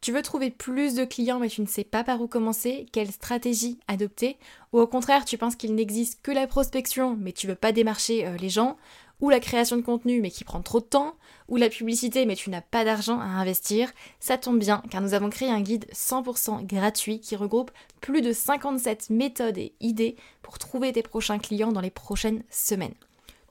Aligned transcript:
Tu 0.00 0.12
veux 0.12 0.22
trouver 0.22 0.50
plus 0.50 0.94
de 0.94 1.04
clients 1.04 1.38
mais 1.38 1.50
tu 1.50 1.60
ne 1.60 1.66
sais 1.66 1.84
pas 1.84 2.04
par 2.04 2.22
où 2.22 2.26
commencer, 2.26 2.86
quelle 2.90 3.10
stratégie 3.10 3.78
adopter, 3.86 4.38
ou 4.72 4.80
au 4.80 4.86
contraire 4.86 5.26
tu 5.26 5.36
penses 5.36 5.56
qu'il 5.56 5.74
n'existe 5.74 6.20
que 6.22 6.30
la 6.30 6.46
prospection 6.46 7.16
mais 7.20 7.32
tu 7.32 7.46
veux 7.46 7.54
pas 7.54 7.72
démarcher 7.72 8.26
euh, 8.26 8.36
les 8.38 8.48
gens, 8.48 8.78
ou 9.20 9.28
la 9.28 9.40
création 9.40 9.76
de 9.76 9.82
contenu 9.82 10.22
mais 10.22 10.30
qui 10.30 10.44
prend 10.44 10.62
trop 10.62 10.80
de 10.80 10.86
temps, 10.86 11.16
ou 11.48 11.56
la 11.56 11.68
publicité 11.68 12.24
mais 12.24 12.34
tu 12.34 12.48
n'as 12.48 12.62
pas 12.62 12.82
d'argent 12.82 13.20
à 13.20 13.24
investir, 13.24 13.92
ça 14.20 14.38
tombe 14.38 14.58
bien 14.58 14.82
car 14.90 15.02
nous 15.02 15.12
avons 15.12 15.28
créé 15.28 15.50
un 15.50 15.60
guide 15.60 15.84
100% 15.92 16.64
gratuit 16.64 17.20
qui 17.20 17.36
regroupe 17.36 17.70
plus 18.00 18.22
de 18.22 18.32
57 18.32 19.10
méthodes 19.10 19.58
et 19.58 19.74
idées 19.80 20.16
pour 20.40 20.58
trouver 20.58 20.94
tes 20.94 21.02
prochains 21.02 21.38
clients 21.38 21.72
dans 21.72 21.82
les 21.82 21.90
prochaines 21.90 22.42
semaines. 22.48 22.94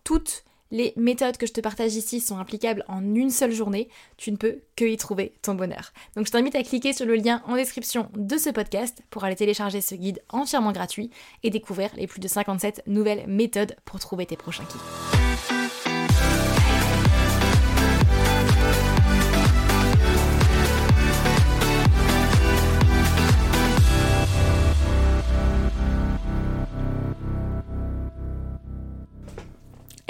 Toutes 0.04 0.44
les 0.72 0.94
méthodes 0.96 1.38
que 1.38 1.48
je 1.48 1.54
te 1.54 1.62
partage 1.62 1.96
ici 1.96 2.20
sont 2.20 2.38
applicables 2.38 2.84
en 2.88 3.16
une 3.16 3.32
seule 3.32 3.52
journée. 3.52 3.90
Tu 4.18 4.32
ne 4.32 4.38
peux 4.38 4.62
que 4.76 4.86
y 4.86 4.98
trouver 4.98 5.34
ton 5.42 5.56
bonheur. 5.56 5.94
Donc 6.16 6.26
je 6.26 6.32
t'invite 6.32 6.56
à 6.56 6.64
cliquer 6.64 6.94
sur 6.94 7.06
le 7.06 7.16
lien 7.16 7.42
en 7.48 7.56
description 7.56 8.10
de 8.16 8.38
ce 8.38 8.50
podcast 8.50 9.02
pour 9.10 9.24
aller 9.24 9.36
télécharger 9.36 9.82
ce 9.82 9.96
guide 9.96 10.22
entièrement 10.30 10.72
gratuit 10.72 11.10
et 11.44 11.50
découvrir 11.50 11.90
les 11.96 12.08
plus 12.08 12.20
de 12.20 12.28
57 12.28 12.84
nouvelles 12.88 13.26
méthodes 13.28 13.76
pour 13.86 14.00
trouver 14.00 14.26
tes 14.26 14.38
prochains 14.38 14.66
clients. 14.66 15.29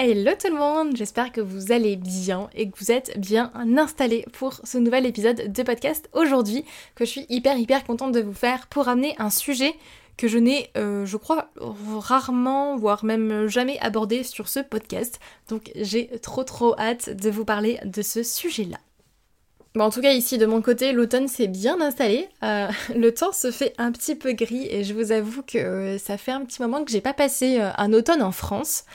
Hello 0.02 0.32
tout 0.32 0.48
le 0.48 0.58
monde, 0.58 0.96
j'espère 0.96 1.30
que 1.30 1.42
vous 1.42 1.72
allez 1.72 1.96
bien 1.96 2.48
et 2.54 2.70
que 2.70 2.78
vous 2.78 2.90
êtes 2.90 3.20
bien 3.20 3.52
installés 3.76 4.24
pour 4.32 4.58
ce 4.64 4.78
nouvel 4.78 5.04
épisode 5.04 5.52
de 5.52 5.62
podcast 5.62 6.08
aujourd'hui 6.14 6.64
que 6.94 7.04
je 7.04 7.10
suis 7.10 7.26
hyper 7.28 7.58
hyper 7.58 7.84
contente 7.84 8.12
de 8.12 8.22
vous 8.22 8.32
faire 8.32 8.66
pour 8.68 8.88
amener 8.88 9.14
un 9.18 9.28
sujet 9.28 9.74
que 10.16 10.26
je 10.26 10.38
n'ai, 10.38 10.70
euh, 10.78 11.04
je 11.04 11.18
crois, 11.18 11.50
rarement, 11.98 12.78
voire 12.78 13.04
même 13.04 13.46
jamais 13.48 13.78
abordé 13.80 14.22
sur 14.22 14.48
ce 14.48 14.60
podcast. 14.60 15.20
Donc 15.50 15.70
j'ai 15.74 16.06
trop 16.20 16.44
trop 16.44 16.74
hâte 16.78 17.10
de 17.10 17.28
vous 17.28 17.44
parler 17.44 17.78
de 17.84 18.00
ce 18.00 18.22
sujet-là. 18.22 18.78
Bon, 19.74 19.84
en 19.84 19.90
tout 19.90 20.00
cas, 20.00 20.14
ici 20.14 20.38
de 20.38 20.46
mon 20.46 20.62
côté, 20.62 20.92
l'automne 20.92 21.28
s'est 21.28 21.46
bien 21.46 21.78
installé. 21.78 22.26
Euh, 22.42 22.68
le 22.96 23.12
temps 23.12 23.32
se 23.32 23.50
fait 23.50 23.74
un 23.76 23.92
petit 23.92 24.14
peu 24.14 24.32
gris 24.32 24.66
et 24.70 24.82
je 24.82 24.94
vous 24.94 25.12
avoue 25.12 25.42
que 25.42 25.58
euh, 25.58 25.98
ça 25.98 26.16
fait 26.16 26.32
un 26.32 26.46
petit 26.46 26.62
moment 26.62 26.82
que 26.86 26.90
j'ai 26.90 27.02
pas 27.02 27.12
passé 27.12 27.60
un 27.60 27.92
automne 27.92 28.22
en 28.22 28.32
France. 28.32 28.86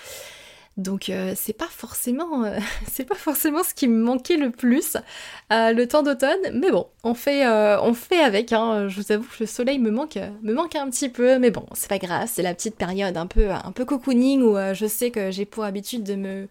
Donc 0.78 1.08
euh, 1.09 1.34
c'est 1.38 1.53
pas 1.53 1.69
forcément 1.69 2.44
euh, 2.44 2.59
c'est 2.91 3.06
pas 3.06 3.16
forcément 3.16 3.63
ce 3.63 3.74
qui 3.74 3.88
me 3.88 4.03
manquait 4.03 4.36
le 4.36 4.52
plus 4.52 4.97
euh, 5.53 5.72
le 5.72 5.88
temps 5.88 6.03
d'automne, 6.03 6.40
mais 6.53 6.69
bon, 6.69 6.88
on 7.03 7.13
fait 7.13 7.47
on 7.47 7.94
fait 7.94 8.22
avec. 8.22 8.52
Hein. 8.52 8.88
Je 8.90 9.00
vous 9.02 9.12
avoue 9.12 9.24
que 9.24 9.41
le 9.41 9.46
soleil 9.46 9.80
me 9.80 9.91
manque 9.91 10.19
me 10.41 10.53
manque 10.53 10.75
un 10.75 10.90
petit 10.90 11.09
peu, 11.09 11.40
mais 11.40 11.52
bon, 11.52 11.66
c'est 11.74 11.90
pas 11.90 12.00
grave. 12.00 12.30
C'est 12.31 12.41
la 12.41 12.53
petite 12.53 12.75
période 12.75 13.16
un 13.16 13.28
peu 13.28 13.52
un 13.52 13.72
peu 13.72 13.85
cocooning 13.85 14.41
où 14.41 14.58
je 14.74 14.85
sais 14.85 15.12
que 15.12 15.31
j'ai 15.31 15.46
pour 15.46 15.64
habitude 15.64 16.03
de 16.03 16.16
me 16.16 16.47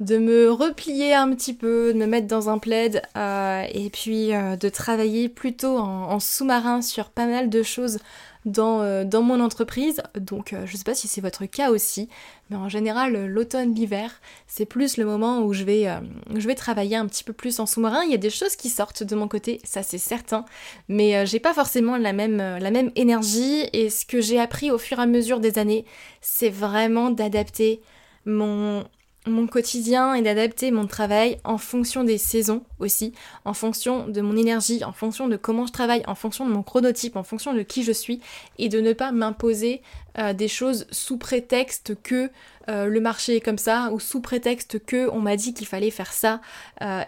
de 0.00 0.16
me 0.16 0.50
replier 0.50 1.12
un 1.12 1.28
petit 1.34 1.52
peu, 1.52 1.92
de 1.92 1.98
me 1.98 2.06
mettre 2.06 2.26
dans 2.26 2.48
un 2.48 2.58
plaid 2.58 3.02
et 3.16 3.90
puis 3.90 4.28
de 4.28 4.68
travailler 4.70 5.28
plutôt 5.28 5.76
en 5.76 6.18
sous-marin 6.20 6.80
sur 6.80 7.10
pas 7.10 7.26
mal 7.26 7.50
de 7.50 7.62
choses 7.62 7.98
dans, 8.44 8.82
euh, 8.82 9.04
dans 9.04 9.22
mon 9.22 9.40
entreprise. 9.40 10.02
Donc 10.18 10.52
euh, 10.52 10.66
je 10.66 10.76
sais 10.76 10.84
pas 10.84 10.94
si 10.94 11.08
c'est 11.08 11.20
votre 11.20 11.46
cas 11.46 11.70
aussi, 11.70 12.08
mais 12.48 12.56
en 12.56 12.68
général 12.68 13.26
l'automne, 13.26 13.74
l'hiver, 13.74 14.20
c'est 14.46 14.64
plus 14.64 14.96
le 14.96 15.04
moment 15.04 15.40
où 15.40 15.52
je 15.52 15.64
vais, 15.64 15.88
euh, 15.88 16.54
travailler 16.54 16.96
un 16.96 17.06
petit 17.06 17.24
peu 17.24 17.32
plus 17.32 17.60
en 17.60 17.66
sous-marin. 17.66 18.02
Il 18.04 18.10
y 18.10 18.14
a 18.14 18.18
des 18.18 18.30
choses 18.30 18.56
qui 18.56 18.68
sortent 18.68 19.02
de 19.02 19.14
mon 19.14 19.28
côté, 19.28 19.60
ça 19.64 19.82
c'est 19.82 19.98
certain, 19.98 20.44
mais 20.88 21.26
j'ai 21.26 21.40
pas 21.40 21.54
forcément 21.54 21.96
la 21.96 22.12
même 22.12 22.90
énergie 22.96 23.64
et 23.72 23.90
ce 23.90 24.04
que 24.04 24.20
j'ai 24.20 24.38
appris 24.38 24.70
au 24.70 24.78
fur 24.78 24.98
et 24.98 25.02
à 25.02 25.06
mesure 25.06 25.40
des 25.40 25.58
années, 25.58 25.84
c'est 26.20 26.50
vraiment 26.50 27.10
d'adapter 27.10 27.80
mon, 28.26 28.84
mon 29.26 29.46
quotidien 29.46 30.14
et 30.14 30.22
d'adapter 30.22 30.70
mon 30.70 30.86
travail 30.86 31.38
en 31.44 31.58
fonction 31.58 32.04
des 32.04 32.16
saisons 32.16 32.64
aussi, 32.78 33.12
en 33.44 33.52
fonction 33.52 34.08
de 34.08 34.20
mon 34.20 34.36
énergie, 34.36 34.82
en 34.82 34.92
fonction 34.92 35.28
de 35.28 35.36
comment 35.36 35.66
je 35.66 35.72
travaille, 35.72 36.02
en 36.06 36.14
fonction 36.14 36.46
de 36.46 36.52
mon 36.52 36.62
chronotype, 36.62 37.16
en 37.16 37.22
fonction 37.22 37.52
de 37.52 37.62
qui 37.62 37.82
je 37.82 37.92
suis, 37.92 38.20
et 38.58 38.68
de 38.68 38.80
ne 38.80 38.92
pas 38.92 39.12
m'imposer 39.12 39.82
euh, 40.18 40.32
des 40.32 40.48
choses 40.48 40.86
sous 40.90 41.18
prétexte 41.18 42.00
que 42.02 42.30
euh, 42.68 42.86
le 42.86 43.00
marché 43.00 43.36
est 43.36 43.40
comme 43.40 43.58
ça, 43.58 43.90
ou 43.92 44.00
sous 44.00 44.20
prétexte 44.20 44.84
que 44.84 45.08
on 45.10 45.20
m'a 45.20 45.36
dit 45.36 45.52
qu'il 45.52 45.66
fallait 45.66 45.90
faire 45.90 46.12
ça, 46.12 46.40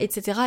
etc., 0.00 0.40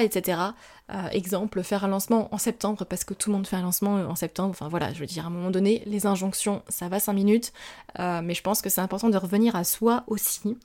euh, 0.94 1.08
exemple, 1.10 1.64
faire 1.64 1.84
un 1.84 1.88
lancement 1.88 2.34
en 2.34 2.38
septembre 2.38 2.86
parce 2.86 3.04
que 3.04 3.14
tout 3.14 3.30
le 3.30 3.36
monde 3.36 3.48
fait 3.48 3.56
un 3.56 3.62
lancement 3.62 3.96
en 3.96 4.16
septembre. 4.16 4.52
Enfin 4.52 4.68
voilà, 4.68 4.94
je 4.94 5.00
veux 5.00 5.06
dire, 5.06 5.26
à 5.26 5.28
un 5.28 5.32
moment 5.32 5.52
donné, 5.52 5.84
les 5.86 6.06
injonctions, 6.06 6.62
ça 6.70 6.90
va 6.90 7.00
5 7.00 7.14
minutes, 7.14 7.54
mais 7.98 8.34
je 8.34 8.42
pense 8.42 8.62
que 8.62 8.70
c'est 8.70 8.82
important 8.82 9.10
de 9.10 9.18
revenir 9.18 9.56
à 9.56 9.64
soi 9.64 10.04
aussi. 10.08 10.58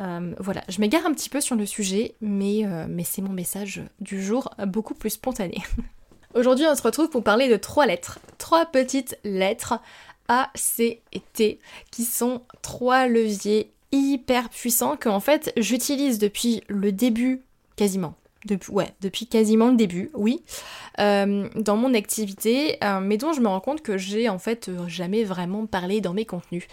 Euh, 0.00 0.34
voilà, 0.38 0.62
je 0.68 0.80
m'égare 0.80 1.06
un 1.06 1.12
petit 1.12 1.28
peu 1.28 1.40
sur 1.40 1.56
le 1.56 1.66
sujet, 1.66 2.14
mais, 2.20 2.64
euh, 2.64 2.86
mais 2.88 3.04
c'est 3.04 3.22
mon 3.22 3.32
message 3.32 3.82
du 4.00 4.22
jour, 4.22 4.50
beaucoup 4.66 4.94
plus 4.94 5.10
spontané. 5.10 5.58
Aujourd'hui, 6.34 6.66
on 6.70 6.74
se 6.74 6.82
retrouve 6.82 7.08
pour 7.08 7.24
parler 7.24 7.48
de 7.48 7.56
trois 7.56 7.86
lettres, 7.86 8.20
trois 8.36 8.66
petites 8.66 9.18
lettres 9.24 9.80
A, 10.28 10.50
C 10.54 11.02
et 11.12 11.20
T, 11.32 11.58
qui 11.90 12.04
sont 12.04 12.42
trois 12.62 13.08
leviers 13.08 13.72
hyper 13.90 14.50
puissants 14.50 14.96
que 14.96 15.08
en 15.08 15.20
fait 15.20 15.50
j'utilise 15.56 16.18
depuis 16.18 16.62
le 16.68 16.92
début 16.92 17.40
quasiment 17.76 18.14
depuis, 18.44 19.26
quasiment 19.26 19.68
le 19.68 19.76
début, 19.76 20.10
oui, 20.14 20.42
euh, 21.00 21.48
dans 21.56 21.76
mon 21.76 21.94
activité, 21.94 22.78
euh, 22.84 23.00
mais 23.00 23.16
dont 23.16 23.32
je 23.32 23.40
me 23.40 23.48
rends 23.48 23.60
compte 23.60 23.82
que 23.82 23.98
j'ai 23.98 24.28
en 24.28 24.38
fait 24.38 24.68
euh, 24.68 24.86
jamais 24.88 25.24
vraiment 25.24 25.66
parlé 25.66 26.00
dans 26.00 26.14
mes 26.14 26.24
contenus 26.24 26.66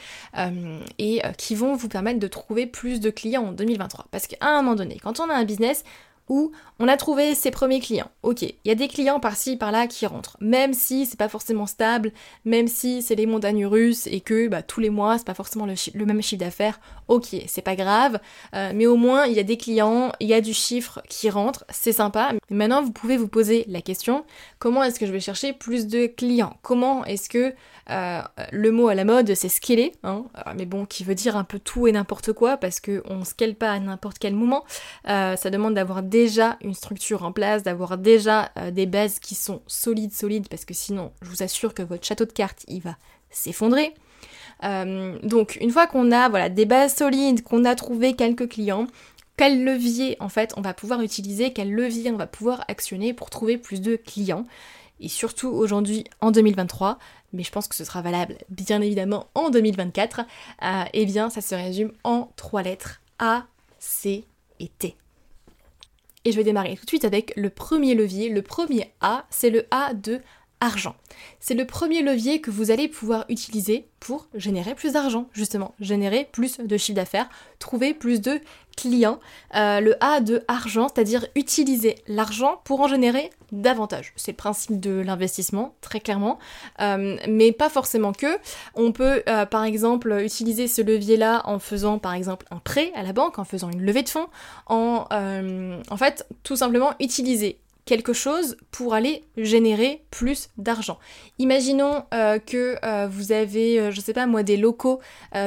et 1.00 1.22
qui 1.38 1.56
vont 1.56 1.76
vous 1.76 1.88
permettre 1.88 2.20
de 2.20 2.28
trouver 2.28 2.66
plus 2.66 3.00
de 3.00 3.10
clients 3.10 3.46
en 3.48 3.52
2023. 3.52 4.08
Parce 4.12 4.28
qu'à 4.28 4.38
un 4.42 4.62
moment 4.62 4.76
donné, 4.76 5.00
quand 5.02 5.20
on 5.20 5.30
a 5.30 5.34
un 5.34 5.46
business, 5.46 5.84
où 6.30 6.52
on 6.80 6.88
a 6.88 6.98
trouvé 6.98 7.36
ses 7.36 7.52
premiers 7.52 7.80
clients. 7.80 8.10
Ok, 8.24 8.42
il 8.42 8.56
y 8.66 8.72
a 8.72 8.76
des 8.76 8.88
clients 8.88 9.20
par-ci, 9.20 9.58
par-là 9.58 9.88
qui 9.88 10.06
rentrent, 10.06 10.38
même 10.40 10.74
si 10.74 11.06
c'est 11.06 11.18
pas 11.18 11.30
forcément 11.30 11.66
stable, 11.66 12.12
même 12.44 12.68
si 12.68 13.02
c'est 13.02 13.16
les 13.16 13.26
montagnes 13.26 13.66
russes 13.66 14.08
et 14.08 14.22
que 14.22 14.48
bah, 14.48 14.62
tous 14.62 14.80
les 14.80 14.90
mois 14.90 15.18
c'est 15.18 15.28
pas 15.28 15.34
forcément 15.34 15.66
le, 15.66 16.06
même 16.06 16.22
chiffre 16.22 16.40
d'affaires. 16.40 16.80
Ok, 17.08 17.36
c'est 17.48 17.62
pas 17.62 17.76
grave, 17.76 18.20
euh, 18.56 18.72
mais 18.74 18.88
au 18.88 18.96
moins 18.96 19.26
il 19.26 19.34
y 19.34 19.40
a 19.40 19.44
des 19.44 19.58
clients, 19.58 20.12
il 20.20 20.28
y 20.28 20.34
a 20.34 20.42
du 20.42 20.54
chiffre 20.54 21.02
qui 21.08 21.30
rentre, 21.30 21.66
c'est 21.70 21.92
sympa. 21.92 22.32
maintenant 22.50 22.82
vous 22.82 22.92
pouvez 22.92 23.18
vous 23.18 23.28
poser 23.28 23.66
la 23.68 23.82
question 23.82 24.26
comment 24.60 24.84
est-ce 24.84 25.00
que 25.00 25.06
je 25.06 25.12
vais 25.12 25.20
chercher 25.20 25.54
plus 25.54 25.88
de 25.88 26.08
clients? 26.08 26.58
Comment 26.62 27.06
est-ce 27.06 27.30
que 27.30 27.54
euh, 27.92 28.22
le 28.52 28.72
mot 28.72 28.88
à 28.88 28.96
la 28.96 29.06
mode, 29.06 29.34
c'est 29.36 29.50
scaler, 29.50 29.94
hein, 30.04 30.26
euh, 30.38 30.52
mais 30.56 30.66
bon, 30.66 30.86
qui 30.86 31.04
veut 31.04 31.16
dire 31.16 31.38
un 31.38 31.44
peu 31.44 31.60
tout 31.60 31.88
et 31.88 31.92
n'importe 31.92 32.34
quoi, 32.34 32.58
parce 32.58 32.80
qu'on 32.80 33.24
scale 33.24 33.56
pas 33.56 33.72
à 33.72 33.80
n'importe 33.80 34.18
quel 34.18 34.34
moment. 34.34 34.66
Euh, 35.08 35.36
ça 35.36 35.50
demande 35.50 35.76
d'avoir 35.76 36.02
déjà 36.16 36.58
une 36.62 36.74
structure 36.74 37.24
en 37.24 37.32
place, 37.32 37.64
d'avoir 37.64 37.98
déjà 37.98 38.52
des 38.72 38.86
bases 38.86 39.20
qui 39.20 39.36
sont 39.36 39.62
solides, 39.68 40.14
solides, 40.14 40.48
parce 40.50 40.66
que 40.66 40.74
sinon, 40.74 41.12
je 41.22 41.30
vous 41.30 41.44
assure 41.44 41.74
que 41.74 41.84
votre 41.84 42.06
château 42.06 42.26
de 42.26 42.32
cartes, 42.32 42.64
il 42.68 42.82
va 42.82 42.96
s'effondrer. 43.30 43.94
donc, 44.64 45.58
une 45.60 45.72
fois 45.72 45.88
qu'on 45.88 46.12
a 46.12 46.30
voilà, 46.30 46.50
des 46.50 46.66
bases 46.66 46.96
solides, 46.96 47.44
qu'on 47.44 47.66
a 47.66 47.76
trouvé 47.76 48.16
quelques 48.16 48.50
clients, 48.50 48.88
quel 49.38 49.64
levier 49.64 50.16
en 50.20 50.30
fait 50.30 50.54
on 50.58 50.62
va 50.62 50.74
pouvoir 50.74 51.02
utiliser, 51.02 51.54
quel 51.54 51.74
levier 51.74 52.12
on 52.12 52.18
va 52.18 52.28
pouvoir 52.28 52.64
actionner 52.68 53.14
pour 53.14 53.30
trouver 53.30 53.58
plus 53.58 53.82
de 53.82 53.96
clients. 53.96 54.46
Et 55.02 55.10
surtout 55.10 55.50
aujourd'hui 55.50 56.06
en 56.22 56.32
2023, 56.32 56.98
mais 57.34 57.44
je 57.44 57.52
pense 57.52 57.68
que 57.68 57.76
ce 57.76 57.84
sera 57.84 58.02
valable 58.02 58.38
bien 58.50 58.82
évidemment 58.82 59.28
en 59.36 59.50
2024, 59.50 60.22
euh, 60.22 60.84
eh 60.94 61.06
bien 61.06 61.30
ça 61.30 61.42
se 61.42 61.54
résume 61.54 61.92
en 62.04 62.32
trois 62.38 62.64
lettres 62.64 63.02
A, 63.20 63.46
C 63.78 64.24
et 64.60 64.70
T. 64.70 64.96
Et 66.26 66.32
je 66.32 66.38
vais 66.38 66.44
démarrer 66.44 66.76
tout 66.76 66.86
de 66.86 66.90
suite 66.90 67.06
avec 67.06 67.34
le 67.38 67.50
premier 67.50 67.96
levier. 67.96 68.30
Le 68.30 68.42
premier 68.42 68.92
A, 69.00 69.26
c'est 69.30 69.52
le 69.52 69.66
A 69.72 69.94
de 69.94 70.22
argent. 70.60 70.96
C'est 71.40 71.54
le 71.54 71.68
premier 71.68 72.02
levier 72.02 72.42
que 72.42 72.50
vous 72.50 72.72
allez 72.72 72.88
pouvoir 72.88 73.26
utiliser 73.30 73.88
pour 74.00 74.28
générer 74.34 74.74
plus 74.74 74.94
d'argent, 74.94 75.30
justement, 75.34 75.76
générer 75.80 76.28
plus 76.32 76.58
de 76.58 76.78
chiffre 76.78 76.96
d'affaires, 76.96 77.30
trouver 77.60 77.94
plus 77.94 78.22
de 78.22 78.40
clients. 78.76 79.20
Euh, 79.56 79.80
le 79.80 79.96
A 80.04 80.20
de 80.20 80.44
argent, 80.48 80.88
c'est-à-dire 80.88 81.26
utiliser 81.36 81.96
l'argent 82.08 82.62
pour 82.64 82.82
en 82.82 82.88
générer 82.88 83.30
davantage. 83.52 84.14
C'est 84.16 84.32
le 84.32 84.38
principe 84.38 84.80
de 84.80 84.92
l'investissement, 85.00 85.76
très 85.82 86.00
clairement, 86.00 86.40
euh, 86.82 87.18
mais 87.28 87.52
pas 87.52 87.70
forcément 87.70 88.12
que. 88.12 88.38
On 88.76 88.92
peut, 88.92 89.24
euh, 89.28 89.46
par 89.46 89.64
exemple, 89.64 90.22
utiliser 90.24 90.68
ce 90.68 90.82
levier-là 90.82 91.42
en 91.46 91.60
faisant, 91.60 92.00
par 92.00 92.14
exemple, 92.14 92.46
un 92.52 92.58
prêt 92.58 92.92
à 92.96 93.04
la 93.04 93.14
banque, 93.14 93.40
en 93.40 93.46
faisant 93.46 93.70
une 93.70 93.82
levée 93.82 94.04
de 94.04 94.10
fonds, 94.10 94.28
en 94.68 95.98
fait, 95.98 96.28
tout 96.44 96.56
simplement 96.56 96.92
utiliser 97.00 97.60
quelque 97.86 98.14
chose 98.14 98.58
pour 98.72 98.96
aller 98.96 99.24
générer 99.38 100.04
plus 100.10 100.50
d'argent. 100.58 100.98
Imaginons 101.38 102.04
euh, 102.14 102.40
que 102.40 102.78
euh, 102.84 103.08
vous 103.08 103.32
avez, 103.32 103.80
euh, 103.80 103.92
je 103.92 104.02
sais 104.02 104.14
pas 104.14 104.26
moi, 104.26 104.42
des 104.42 104.58
locaux, 104.58 105.00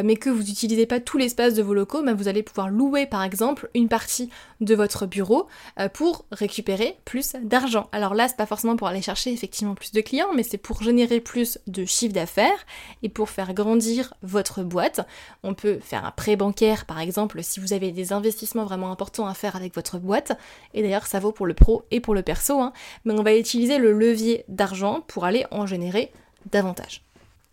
mais 0.05 0.17
que 0.17 0.31
vous 0.31 0.43
n'utilisez 0.43 0.87
pas 0.87 1.01
tout 1.01 1.19
l'espace 1.19 1.55
de 1.55 1.63
vos 1.63 1.75
locaux, 1.75 2.03
vous 2.15 2.29
allez 2.29 2.43
pouvoir 2.43 2.69
louer 2.69 3.07
par 3.07 3.23
exemple 3.23 3.71
une 3.75 3.89
partie 3.89 4.29
de 4.61 4.75
votre 4.75 5.07
bureau 5.07 5.47
pour 5.95 6.27
récupérer 6.31 6.97
plus 7.05 7.33
d'argent. 7.43 7.89
Alors 7.93 8.15
là, 8.15 8.29
c'est 8.29 8.37
pas 8.37 8.47
forcément 8.47 8.77
pour 8.77 8.87
aller 8.87 9.03
chercher 9.03 9.33
effectivement 9.33 9.75
plus 9.75 9.93
de 9.93 10.01
clients, 10.01 10.29
mais 10.35 10.43
c'est 10.43 10.59
pour 10.59 10.83
générer 10.83 11.21
plus 11.21 11.59
de 11.67 11.85
chiffre 11.85 12.13
d'affaires 12.13 12.67
et 13.03 13.09
pour 13.09 13.31
faire 13.31 13.55
grandir 13.55 14.15
votre 14.23 14.63
boîte. 14.63 15.01
On 15.43 15.55
peut 15.55 15.79
faire 15.81 16.05
un 16.05 16.11
prêt 16.11 16.37
bancaire 16.37 16.85
par 16.85 17.01
exemple 17.01 17.43
si 17.43 17.61
vous 17.61 17.73
avez 17.73 17.91
des 17.91 18.13
investissements 18.13 18.65
vraiment 18.65 18.93
importants 18.93 19.27
à 19.27 19.35
faire 19.35 19.57
avec 19.57 19.75
votre 19.75 19.99
boîte. 19.99 20.39
Et 20.75 20.83
d'ailleurs, 20.83 21.07
ça 21.07 21.19
vaut 21.19 21.33
pour 21.33 21.47
le 21.47 21.55
pro 21.55 21.85
et 21.91 22.01
pour 22.01 22.15
le 22.15 22.23
perso, 22.29 22.61
hein, 22.61 22.75
mais 23.07 23.15
on 23.15 23.23
va 23.23 23.35
utiliser 23.35 23.79
le 23.79 23.91
levier 23.91 24.45
d'argent 24.49 25.01
pour 25.09 25.25
aller 25.25 25.47
en 25.51 25.65
générer 25.65 26.13
davantage. 26.51 27.08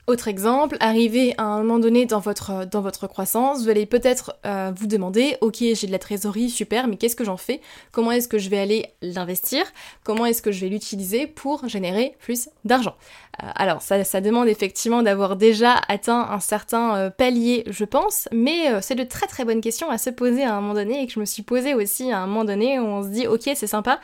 Autre 0.08 0.28
exemple, 0.28 0.78
arrivé 0.82 1.34
à 1.40 1.46
un 1.46 1.64
moment 1.64 1.80
donné 1.80 2.06
dans 2.06 2.20
votre, 2.20 2.68
dans 2.68 2.82
votre 2.82 3.08
croissance, 3.08 3.64
vous 3.64 3.70
allez 3.70 3.88
peut-être 3.88 4.36
euh, 4.46 4.72
vous 4.76 4.86
demander, 4.86 5.36
ok 5.42 5.56
j'ai 5.60 5.88
de 5.88 5.92
la 5.92 5.98
trésorerie, 5.98 6.52
super, 6.52 6.88
mais 6.88 6.96
qu'est-ce 6.96 7.16
que 7.16 7.24
j'en 7.24 7.38
fais? 7.38 7.60
Comment 7.92 8.12
est-ce 8.12 8.28
que 8.28 8.38
je 8.38 8.52
vais 8.52 8.60
aller 8.60 8.86
l'investir? 9.02 9.64
Comment 10.04 10.28
est-ce 10.28 10.44
que 10.44 10.52
je 10.52 10.62
vais 10.62 10.70
l'utiliser 10.70 11.26
pour 11.26 11.68
générer 11.68 12.16
plus 12.20 12.50
d'argent? 12.66 12.94
Euh, 13.42 13.48
alors, 13.56 13.82
ça, 13.82 14.22
demande 14.22 14.48
effectivement 14.48 15.02
d'avoir 15.02 15.36
déjà 15.38 15.82
atteint 15.88 16.28
un 16.30 16.40
certain 16.40 16.96
euh, 16.96 17.10
palier, 17.10 17.64
je 17.66 17.84
pense, 17.84 18.30
mais 18.32 18.80
c'est 18.82 18.94
de 18.94 19.04
très 19.04 19.26
très 19.26 19.44
bonnes 19.44 19.60
questions 19.60 19.90
à 19.90 19.98
se 19.98 20.12
poser 20.12 20.44
à 20.44 20.56
un 20.56 20.62
moment 20.62 20.76
donné 20.76 21.02
et 21.02 21.08
que 21.08 21.14
je 21.14 21.20
me 21.20 21.26
suis 21.26 21.42
posé 21.42 21.74
aussi 21.74 22.12
à 22.12 22.20
un 22.20 22.28
moment 22.28 22.46
donné 22.46 22.80
où 22.80 22.84
on 22.84 23.02
se 23.02 23.08
dit, 23.08 23.26
ok, 23.26 23.50
c'est 23.56 23.66
sympa, 23.66 24.00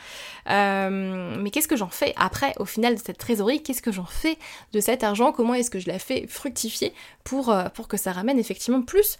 mais 0.47 1.51
qu'est-ce 1.51 1.67
que 1.67 1.77
j'en 1.77 1.89
fais 1.89 2.15
après, 2.17 2.55
au 2.57 2.65
final, 2.65 2.95
de 2.95 2.99
cette 2.99 3.19
trésorerie? 3.19 3.61
Qu'est-ce 3.61 3.83
que 3.83 3.91
j'en 3.91 4.05
fais 4.05 4.39
de 4.73 4.79
cet 4.79 5.03
argent? 5.03 5.31
Comment 5.31 5.53
est-ce 5.53 5.69
que 5.69 5.79
je 5.79 5.90
la 5.91 5.99
fais 5.99 6.25
fructifier 6.27 6.93
pour, 7.23 7.55
pour 7.75 7.87
que 7.87 7.97
ça 7.97 8.11
ramène 8.11 8.39
effectivement 8.39 8.81
plus, 8.81 9.17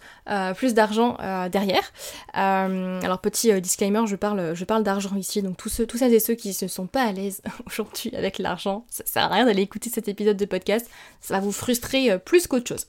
plus 0.56 0.74
d'argent 0.74 1.16
derrière 1.50 1.92
Alors, 2.32 3.20
petit 3.20 3.60
disclaimer, 3.60 4.02
je 4.06 4.16
parle, 4.16 4.82
d'argent 4.82 5.14
ici, 5.16 5.42
donc 5.42 5.56
tous, 5.56 5.68
ceux, 5.68 5.86
tous 5.86 5.98
celles 5.98 6.14
et 6.14 6.20
ceux 6.20 6.34
qui 6.34 6.56
ne 6.60 6.68
sont 6.68 6.86
pas 6.86 7.02
à 7.02 7.12
l'aise 7.12 7.42
aujourd'hui 7.66 8.10
avec 8.16 8.38
l'argent, 8.38 8.84
ça 8.90 9.04
sert 9.06 9.24
à 9.24 9.28
rien 9.28 9.44
d'aller 9.44 9.62
écouter 9.62 9.90
cette 9.90 10.08
épisode 10.08 10.36
de 10.36 10.44
podcast, 10.44 10.88
ça 11.20 11.34
va 11.34 11.40
vous 11.40 11.52
frustrer 11.52 12.10
euh, 12.10 12.18
plus 12.18 12.46
qu'autre 12.46 12.68
chose. 12.68 12.86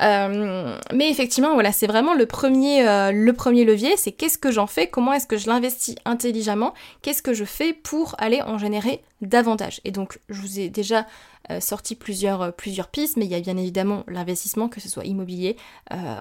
Euh, 0.00 0.76
mais 0.92 1.10
effectivement, 1.10 1.54
voilà, 1.54 1.72
c'est 1.72 1.86
vraiment 1.86 2.14
le 2.14 2.26
premier, 2.26 2.86
euh, 2.86 3.12
le 3.12 3.32
premier 3.32 3.64
levier, 3.64 3.96
c'est 3.96 4.12
qu'est-ce 4.12 4.38
que 4.38 4.50
j'en 4.50 4.66
fais, 4.66 4.88
comment 4.88 5.12
est-ce 5.12 5.26
que 5.26 5.38
je 5.38 5.46
l'investis 5.48 5.94
intelligemment, 6.04 6.74
qu'est-ce 7.02 7.22
que 7.22 7.34
je 7.34 7.44
fais 7.44 7.72
pour 7.72 8.14
aller 8.18 8.42
en 8.42 8.58
générer 8.58 9.02
davantage. 9.20 9.80
Et 9.84 9.90
donc, 9.90 10.18
je 10.28 10.40
vous 10.40 10.60
ai 10.60 10.68
déjà 10.68 11.00
euh, 11.00 11.39
sorti 11.58 11.94
plusieurs, 11.96 12.42
euh, 12.42 12.50
plusieurs 12.50 12.88
pistes, 12.88 13.16
mais 13.16 13.24
il 13.24 13.30
y 13.30 13.34
a 13.34 13.40
bien 13.40 13.56
évidemment 13.56 14.04
l'investissement, 14.06 14.68
que 14.68 14.80
ce 14.80 14.88
soit 14.88 15.04
immobilier, 15.04 15.56
euh, 15.92 16.16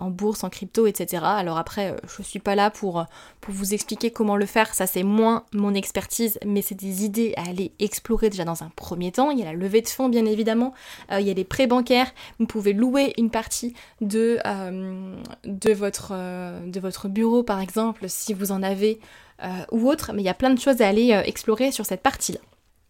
en, 0.00 0.10
bourse, 0.10 0.42
en 0.42 0.50
crypto, 0.50 0.86
etc. 0.86 1.22
Alors 1.24 1.58
après, 1.58 1.94
je 2.08 2.22
suis 2.22 2.38
pas 2.38 2.54
là 2.54 2.70
pour, 2.70 3.04
vous 3.48 3.74
expliquer 3.74 4.10
comment 4.10 4.36
le 4.36 4.46
faire, 4.46 4.72
ça 4.74 4.86
c'est 4.86 5.02
moins 5.02 5.44
mon 5.52 5.74
expertise, 5.74 6.38
mais 6.46 6.62
c'est 6.62 6.74
des 6.74 7.04
idées 7.04 7.34
à 7.36 7.48
aller 7.48 7.72
explorer 7.80 8.30
déjà 8.30 8.44
dans 8.44 8.62
un 8.62 8.70
premier 8.74 9.12
temps. 9.12 9.30
Il 9.30 9.38
y 9.38 9.42
a 9.42 9.44
la 9.44 9.52
levée 9.52 9.82
de 9.82 9.88
fonds, 9.88 10.08
bien 10.08 10.24
évidemment, 10.24 10.72
il 11.10 11.26
y 11.26 11.30
a 11.30 11.34
les 11.34 11.44
prêts 11.44 11.66
bancaires, 11.66 12.10
vous 12.38 12.46
pouvez 12.46 12.72
louer 12.72 13.12
une 13.18 13.30
partie 13.30 13.74
de, 14.00 14.38
de, 15.44 15.72
votre, 15.72 16.12
de 16.12 16.80
votre 16.80 17.08
bureau, 17.08 17.42
par 17.42 17.60
exemple, 17.60 18.08
si 18.08 18.32
vous 18.32 18.52
en 18.52 18.62
avez. 18.62 19.00
ou 19.72 19.88
autre, 19.88 20.12
mais 20.14 20.22
il 20.22 20.26
y 20.26 20.30
a 20.30 20.34
plein 20.34 20.54
de 20.54 20.60
choses 20.60 20.80
à 20.80 20.88
aller 20.88 21.10
explorer 21.26 21.72
sur 21.72 21.84
cette 21.84 22.02
partie-là. 22.02 22.40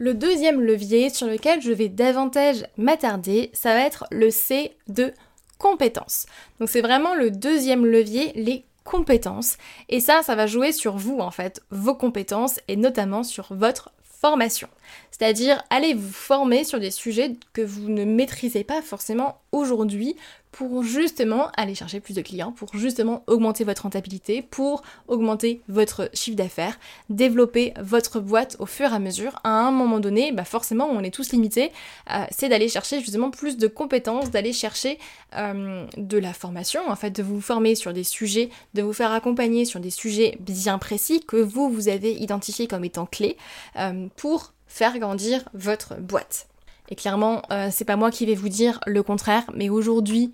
Le 0.03 0.15
deuxième 0.15 0.61
levier 0.61 1.11
sur 1.11 1.29
lequel 1.29 1.63
je 1.63 1.71
vais 1.71 1.89
davantage 1.89 2.65
m'attarder, 2.77 3.51
ça 3.53 3.73
va 3.73 3.83
être 3.83 4.05
le 4.11 4.33
C 4.33 4.77
de 4.89 5.15
compétences. 5.59 6.27
Donc 6.59 6.71
c'est 6.71 6.81
vraiment 6.81 7.15
le 7.15 7.31
deuxième 7.31 7.87
levier, 7.87 8.33
les 8.35 8.65
compétences. 8.83 9.59
Et 9.89 10.01
ça, 10.01 10.23
ça 10.25 10.35
va 10.35 10.49
jouer 10.49 10.73
sur 10.73 10.97
vous 10.97 11.21
en 11.21 11.31
fait, 11.31 11.63
vos 11.71 11.95
compétences 11.95 12.59
et 12.67 12.75
notamment 12.75 13.23
sur 13.23 13.55
votre 13.55 13.93
formation. 14.03 14.67
C'est-à-dire 15.11 15.63
allez 15.71 15.95
vous 15.95 16.13
former 16.13 16.65
sur 16.65 16.81
des 16.81 16.91
sujets 16.91 17.33
que 17.53 17.63
vous 17.63 17.89
ne 17.89 18.05
maîtrisez 18.05 18.65
pas 18.65 18.83
forcément 18.83 19.41
aujourd'hui 19.53 20.17
pour 20.53 20.83
justement 20.83 21.49
aller 21.57 21.75
chercher 21.75 21.99
plus 21.99 22.15
de 22.15 22.21
clients, 22.21 22.53
pour 22.53 22.77
justement 22.77 23.25
augmenter 23.27 23.65
votre 23.65 23.83
rentabilité, 23.83 24.43
pour 24.43 24.83
augmenter 25.09 25.63
votre 25.67 26.11
chiffre 26.13 26.37
d'affaires, 26.37 26.79
développer 27.09 27.73
votre 27.81 28.21
boîte 28.21 28.57
au 28.59 28.67
fur 28.67 28.93
et 28.93 28.95
à 28.95 28.99
mesure. 28.99 29.41
À 29.45 29.49
un 29.49 29.71
moment 29.71 29.99
donné, 29.99 30.31
bah 30.31 30.45
forcément, 30.45 30.87
on 30.91 31.01
est 31.01 31.11
tous 31.11 31.33
limités, 31.33 31.73
euh, 32.11 32.25
c'est 32.31 32.51
d'aller 32.51 32.69
chercher 32.69 33.01
justement 33.01 33.31
plus 33.31 33.57
de 33.57 33.67
compétences, 33.67 34.31
d'aller 34.31 34.53
chercher 34.53 34.99
euh, 35.37 35.87
de 35.97 36.19
la 36.19 36.35
formation, 36.35 36.83
en 36.87 36.97
fait, 36.97 37.11
de 37.11 37.23
vous 37.23 37.41
former 37.41 37.75
sur 37.75 37.95
des 37.95 38.05
sujets, 38.05 38.51
de 38.75 38.83
vous 38.83 38.93
faire 38.93 39.13
accompagner 39.13 39.65
sur 39.65 39.81
des 39.81 39.91
sujets 39.91 40.37
bien 40.39 40.79
précis 40.79 41.25
que 41.27 41.37
vous, 41.37 41.71
vous 41.71 41.89
avez 41.89 42.13
identifiés 42.13 42.67
comme 42.67 42.85
étant 42.85 43.07
clés 43.07 43.39
euh, 43.79 44.07
pour 44.17 44.53
faire 44.73 44.99
grandir 44.99 45.43
votre 45.55 45.97
boîte. 45.97 46.49
Et 46.89 46.95
clairement, 46.95 47.43
c'est 47.71 47.85
pas 47.85 47.97
moi 47.97 48.11
qui 48.11 48.27
vais 48.27 48.35
vous 48.35 48.49
dire 48.49 48.81
le 48.87 49.03
contraire, 49.03 49.45
mais 49.55 49.71
aujourd'hui, 49.71 50.33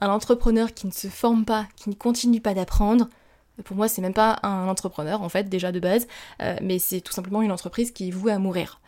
un 0.00 0.08
entrepreneur 0.08 0.72
qui 0.72 0.86
ne 0.86 0.92
se 0.92 1.08
forme 1.08 1.44
pas, 1.44 1.66
qui 1.76 1.90
ne 1.90 1.94
continue 1.94 2.40
pas 2.40 2.54
d'apprendre, 2.54 3.08
pour 3.64 3.76
moi, 3.76 3.88
c'est 3.88 4.02
même 4.02 4.14
pas 4.14 4.38
un 4.42 4.68
entrepreneur 4.68 5.22
en 5.22 5.28
fait 5.28 5.48
déjà 5.48 5.72
de 5.72 5.80
base, 5.80 6.06
euh, 6.42 6.56
mais 6.62 6.78
c'est 6.78 7.00
tout 7.00 7.12
simplement 7.12 7.42
une 7.42 7.52
entreprise 7.52 7.90
qui 7.90 8.08
est 8.08 8.10
vouée 8.10 8.32
à 8.32 8.38
mourir. 8.38 8.80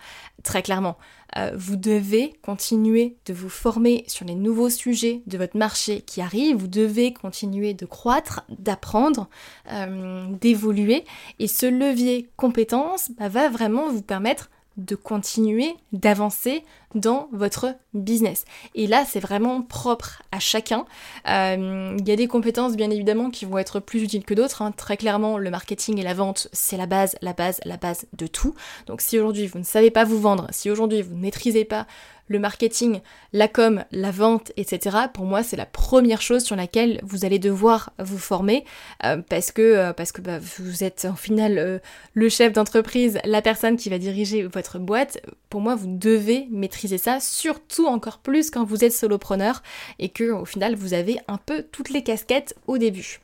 Très 0.43 0.63
clairement, 0.63 0.97
euh, 1.37 1.53
vous 1.57 1.77
devez 1.77 2.35
continuer 2.43 3.17
de 3.27 3.33
vous 3.33 3.49
former 3.49 4.05
sur 4.07 4.25
les 4.25 4.35
nouveaux 4.35 4.71
sujets 4.71 5.23
de 5.27 5.39
votre 5.39 5.57
marché 5.57 6.03
qui 6.03 6.21
arrivent. 6.21 6.57
Vous 6.57 6.69
devez 6.69 7.13
continuer 7.13 7.75
de 7.75 7.87
croître, 7.87 8.45
d'apprendre, 8.49 9.29
euh, 9.73 10.27
d'évoluer, 10.41 11.05
et 11.39 11.49
ce 11.49 11.67
levier 11.67 12.29
compétence 12.37 13.11
bah, 13.19 13.29
va 13.29 13.49
vraiment 13.49 13.91
vous 13.91 14.03
permettre 14.03 14.51
de 14.77 14.95
continuer 14.95 15.75
d'avancer 15.93 16.65
dans 16.95 17.29
votre 17.33 17.75
business. 17.95 18.45
Et 18.75 18.87
là, 18.87 19.05
c'est 19.07 19.21
vraiment 19.21 19.63
propre 19.63 20.23
à 20.33 20.41
chacun. 20.41 20.85
Euh, 21.29 21.97
il 21.99 22.09
y 22.09 22.13
a 22.13 22.17
des 22.17 22.27
compétences, 22.27 22.77
bien 22.77 22.91
évidemment, 22.91 23.31
qui 23.31 23.45
vont 23.45 23.59
être 23.59 23.81
plus 23.81 24.03
utiles 24.03 24.25
que 24.25 24.35
d'autres. 24.35 24.63
Hein. 24.63 24.73
Très 24.73 24.97
clairement, 24.97 25.39
le 25.39 25.51
marketing 25.51 25.99
et 25.99 26.03
la 26.03 26.15
vente, 26.15 26.49
c'est 26.53 26.77
la 26.77 26.87
base, 26.87 27.17
la 27.23 27.33
base, 27.33 27.61
la 27.65 27.77
base 27.77 28.07
de 28.17 28.27
tout. 28.27 28.55
Donc 28.87 29.01
si 29.01 29.19
aujourd'hui, 29.19 29.47
vous 29.47 29.59
ne 29.59 29.65
savez 29.65 29.91
pas 29.91 30.05
vous 30.05 30.21
vendre, 30.21 30.47
si 30.51 30.71
aujourd'hui, 30.71 31.03
vous 31.03 31.15
ne 31.15 31.21
maîtrisez 31.21 31.65
pas 31.65 31.87
le 32.31 32.39
marketing, 32.39 33.01
la 33.33 33.49
com, 33.49 33.85
la 33.91 34.11
vente, 34.13 34.53
etc. 34.57 34.97
Pour 35.13 35.27
moi, 35.27 35.43
c'est 35.43 35.57
la 35.57 35.67
première 35.67 36.23
chose 36.23 36.45
sur 36.45 36.57
laquelle 36.57 37.01
vous 37.03 37.25
allez 37.25 37.41
devoir 37.41 37.93
vous 37.99 38.19
former 38.19 38.65
euh, 39.05 39.19
parce 39.29 39.51
que, 39.51 39.61
euh, 39.61 39.93
bah, 40.23 40.39
vous 40.39 40.85
êtes 40.85 41.07
en 41.11 41.17
final 41.17 41.59
euh, 41.59 41.79
le 42.15 42.29
chef 42.29 42.53
d'entreprise, 42.53 43.19
la 43.25 43.43
personne 43.43 43.77
qui 43.77 43.91
va 43.91 43.99
diriger 43.99 44.45
votre 44.45 44.79
boîte. 44.79 45.21
Pour 45.51 45.61
moi, 45.61 45.75
vous 45.75 45.89
devez 45.89 46.47
maîtriser 46.51 46.99
ça, 46.99 47.19
surtout 47.19 47.87
encore 47.87 48.19
plus 48.19 48.51
quand 48.51 48.65
vous 48.65 48.85
êtes 48.85 48.93
solopreneur 48.93 49.63
et 49.99 50.09
que 50.09 50.31
au 50.31 50.45
final, 50.45 50.77
vous 50.77 50.95
avez 50.95 51.19
un 51.27 51.37
peu 51.37 51.65
toutes 51.73 51.91
les 51.91 52.05
casquettes 52.05 52.55
au 52.69 52.79
début. 52.79 53.19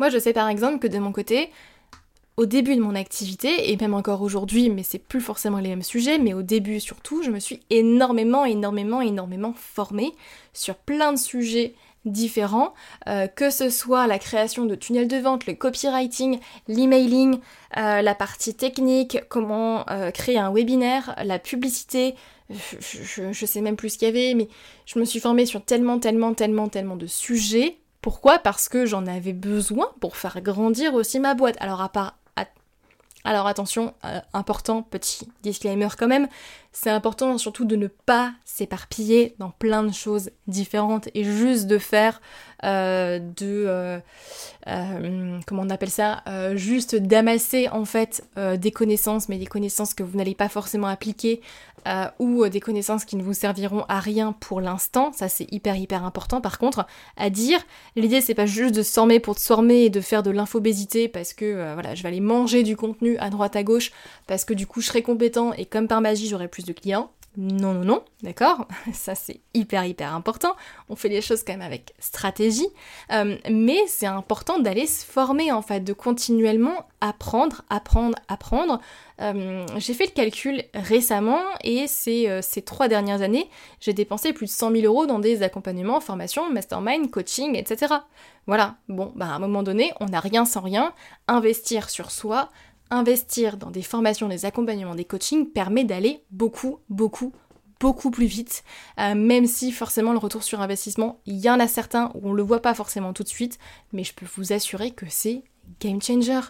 Moi, 0.00 0.08
je 0.08 0.18
sais 0.18 0.32
par 0.32 0.48
exemple 0.48 0.80
que 0.80 0.88
de 0.88 0.98
mon 0.98 1.12
côté, 1.12 1.50
au 2.42 2.46
début 2.46 2.74
de 2.74 2.80
mon 2.80 2.96
activité, 2.96 3.70
et 3.70 3.76
même 3.76 3.94
encore 3.94 4.20
aujourd'hui, 4.20 4.68
mais 4.68 4.82
c'est 4.82 4.98
plus 4.98 5.20
forcément 5.20 5.58
les 5.58 5.68
mêmes 5.68 5.84
sujets, 5.84 6.18
mais 6.18 6.34
au 6.34 6.42
début 6.42 6.80
surtout, 6.80 7.22
je 7.22 7.30
me 7.30 7.38
suis 7.38 7.60
énormément, 7.70 8.44
énormément, 8.44 9.00
énormément 9.00 9.54
formée 9.56 10.12
sur 10.52 10.74
plein 10.74 11.12
de 11.12 11.18
sujets 11.18 11.76
différents, 12.04 12.74
euh, 13.06 13.28
que 13.28 13.50
ce 13.50 13.70
soit 13.70 14.08
la 14.08 14.18
création 14.18 14.66
de 14.66 14.74
tunnels 14.74 15.06
de 15.06 15.18
vente, 15.18 15.46
le 15.46 15.54
copywriting, 15.54 16.40
l'emailing, 16.66 17.38
euh, 17.76 18.02
la 18.02 18.14
partie 18.16 18.56
technique, 18.56 19.18
comment 19.28 19.88
euh, 19.88 20.10
créer 20.10 20.38
un 20.38 20.52
webinaire, 20.52 21.14
la 21.22 21.38
publicité, 21.38 22.16
je, 22.50 23.30
je, 23.30 23.46
sais 23.46 23.60
même 23.60 23.76
plus 23.76 23.90
ce 23.90 23.98
qu'il 23.98 24.08
y 24.08 24.10
avait, 24.10 24.34
mais 24.34 24.48
je 24.84 24.98
me 24.98 25.04
suis 25.04 25.20
formée 25.20 25.46
sur 25.46 25.64
tellement, 25.64 26.00
tellement, 26.00 26.34
tellement, 26.34 26.68
tellement 26.68 26.96
de 26.96 27.06
sujets. 27.06 27.78
Pourquoi? 28.00 28.40
Parce 28.40 28.68
que 28.68 28.84
j'en 28.84 29.06
avais 29.06 29.32
besoin 29.32 29.92
pour 30.00 30.16
faire 30.16 30.40
grandir 30.40 30.94
aussi 30.94 31.20
ma 31.20 31.34
boîte. 31.34 31.54
Alors 31.60 31.80
à 31.80 31.88
part 31.88 32.16
alors 33.24 33.46
attention, 33.46 33.94
euh, 34.04 34.20
important, 34.32 34.82
petit 34.82 35.28
disclaimer 35.42 35.88
quand 35.96 36.08
même, 36.08 36.28
c'est 36.72 36.90
important 36.90 37.36
surtout 37.36 37.66
de 37.66 37.76
ne 37.76 37.86
pas 37.86 38.32
s'éparpiller 38.44 39.34
dans 39.38 39.50
plein 39.50 39.82
de 39.82 39.92
choses 39.92 40.30
différentes 40.46 41.08
et 41.14 41.22
juste 41.22 41.66
de 41.66 41.78
faire 41.78 42.20
euh, 42.64 43.18
de... 43.18 43.66
Euh, 43.66 45.38
comment 45.46 45.62
on 45.62 45.70
appelle 45.70 45.90
ça 45.90 46.22
Juste 46.54 46.94
d'amasser 46.94 47.68
en 47.68 47.84
fait 47.84 48.24
des 48.36 48.70
connaissances, 48.70 49.28
mais 49.28 49.38
des 49.38 49.46
connaissances 49.46 49.94
que 49.94 50.02
vous 50.02 50.16
n'allez 50.16 50.36
pas 50.36 50.48
forcément 50.48 50.86
appliquer 50.86 51.40
ou 52.20 52.46
des 52.46 52.60
connaissances 52.60 53.04
qui 53.04 53.16
ne 53.16 53.22
vous 53.24 53.34
serviront 53.34 53.84
à 53.88 53.98
rien 53.98 54.32
pour 54.32 54.60
l'instant. 54.60 55.12
Ça 55.12 55.28
c'est 55.28 55.52
hyper 55.52 55.74
hyper 55.74 56.04
important 56.04 56.40
par 56.40 56.58
contre 56.58 56.86
à 57.16 57.28
dire. 57.28 57.58
L'idée 57.96 58.20
c'est 58.20 58.34
pas 58.34 58.46
juste 58.46 58.74
de 58.74 58.82
s'ormer 58.82 59.18
pour 59.18 59.36
se 59.36 59.46
former 59.46 59.82
et 59.82 59.90
de 59.90 60.00
faire 60.00 60.22
de 60.22 60.30
l'infobésité 60.30 61.08
parce 61.08 61.34
que 61.34 61.74
voilà, 61.74 61.96
je 61.96 62.02
vais 62.04 62.08
aller 62.08 62.20
manger 62.20 62.62
du 62.62 62.76
contenu 62.76 63.18
à 63.18 63.30
droite 63.30 63.56
à 63.56 63.64
gauche 63.64 63.90
parce 64.28 64.44
que 64.44 64.54
du 64.54 64.68
coup 64.68 64.80
je 64.80 64.86
serai 64.86 65.02
compétent 65.02 65.52
et 65.54 65.66
comme 65.66 65.88
par 65.88 66.00
magie 66.00 66.28
j'aurai 66.28 66.46
de 66.64 66.72
clients. 66.72 67.10
Non, 67.38 67.72
non, 67.72 67.84
non, 67.84 68.04
d'accord 68.22 68.68
Ça 68.92 69.14
c'est 69.14 69.40
hyper, 69.54 69.86
hyper 69.86 70.14
important. 70.14 70.54
On 70.90 70.96
fait 70.96 71.08
les 71.08 71.22
choses 71.22 71.42
quand 71.44 71.54
même 71.54 71.62
avec 71.62 71.94
stratégie. 71.98 72.68
Euh, 73.10 73.36
mais 73.50 73.78
c'est 73.86 74.06
important 74.06 74.58
d'aller 74.58 74.86
se 74.86 75.04
former 75.04 75.50
en 75.50 75.62
fait, 75.62 75.80
de 75.80 75.94
continuellement 75.94 76.86
apprendre, 77.00 77.62
apprendre, 77.70 78.18
apprendre. 78.28 78.80
Euh, 79.22 79.64
j'ai 79.78 79.94
fait 79.94 80.04
le 80.04 80.12
calcul 80.12 80.62
récemment 80.74 81.40
et 81.64 81.86
ces, 81.86 82.28
euh, 82.28 82.42
ces 82.42 82.60
trois 82.60 82.88
dernières 82.88 83.22
années, 83.22 83.48
j'ai 83.80 83.94
dépensé 83.94 84.34
plus 84.34 84.46
de 84.46 84.50
100 84.50 84.72
000 84.72 84.84
euros 84.84 85.06
dans 85.06 85.18
des 85.18 85.42
accompagnements, 85.42 86.00
formations, 86.00 86.50
mastermind, 86.52 87.10
coaching, 87.10 87.56
etc. 87.56 87.94
Voilà, 88.46 88.76
bon, 88.88 89.10
bah 89.16 89.26
à 89.26 89.34
un 89.34 89.38
moment 89.38 89.62
donné, 89.62 89.92
on 90.00 90.06
n'a 90.06 90.20
rien 90.20 90.44
sans 90.44 90.60
rien. 90.60 90.92
Investir 91.28 91.88
sur 91.88 92.10
soi, 92.10 92.50
investir 92.92 93.56
dans 93.56 93.70
des 93.70 93.82
formations, 93.82 94.28
des 94.28 94.44
accompagnements, 94.44 94.94
des 94.94 95.04
coachings 95.04 95.50
permet 95.50 95.84
d'aller 95.84 96.22
beaucoup, 96.30 96.78
beaucoup, 96.88 97.32
beaucoup 97.80 98.10
plus 98.10 98.26
vite, 98.26 98.62
euh, 99.00 99.14
même 99.14 99.46
si 99.46 99.72
forcément 99.72 100.12
le 100.12 100.18
retour 100.18 100.44
sur 100.44 100.60
investissement, 100.60 101.20
il 101.26 101.38
y 101.38 101.50
en 101.50 101.58
a 101.58 101.66
certains 101.66 102.12
où 102.14 102.30
on 102.30 102.32
le 102.32 102.42
voit 102.42 102.62
pas 102.62 102.74
forcément 102.74 103.12
tout 103.12 103.24
de 103.24 103.28
suite, 103.28 103.58
mais 103.92 104.04
je 104.04 104.14
peux 104.14 104.26
vous 104.36 104.52
assurer 104.52 104.92
que 104.92 105.06
c'est 105.08 105.42
game 105.80 106.00
changer. 106.00 106.40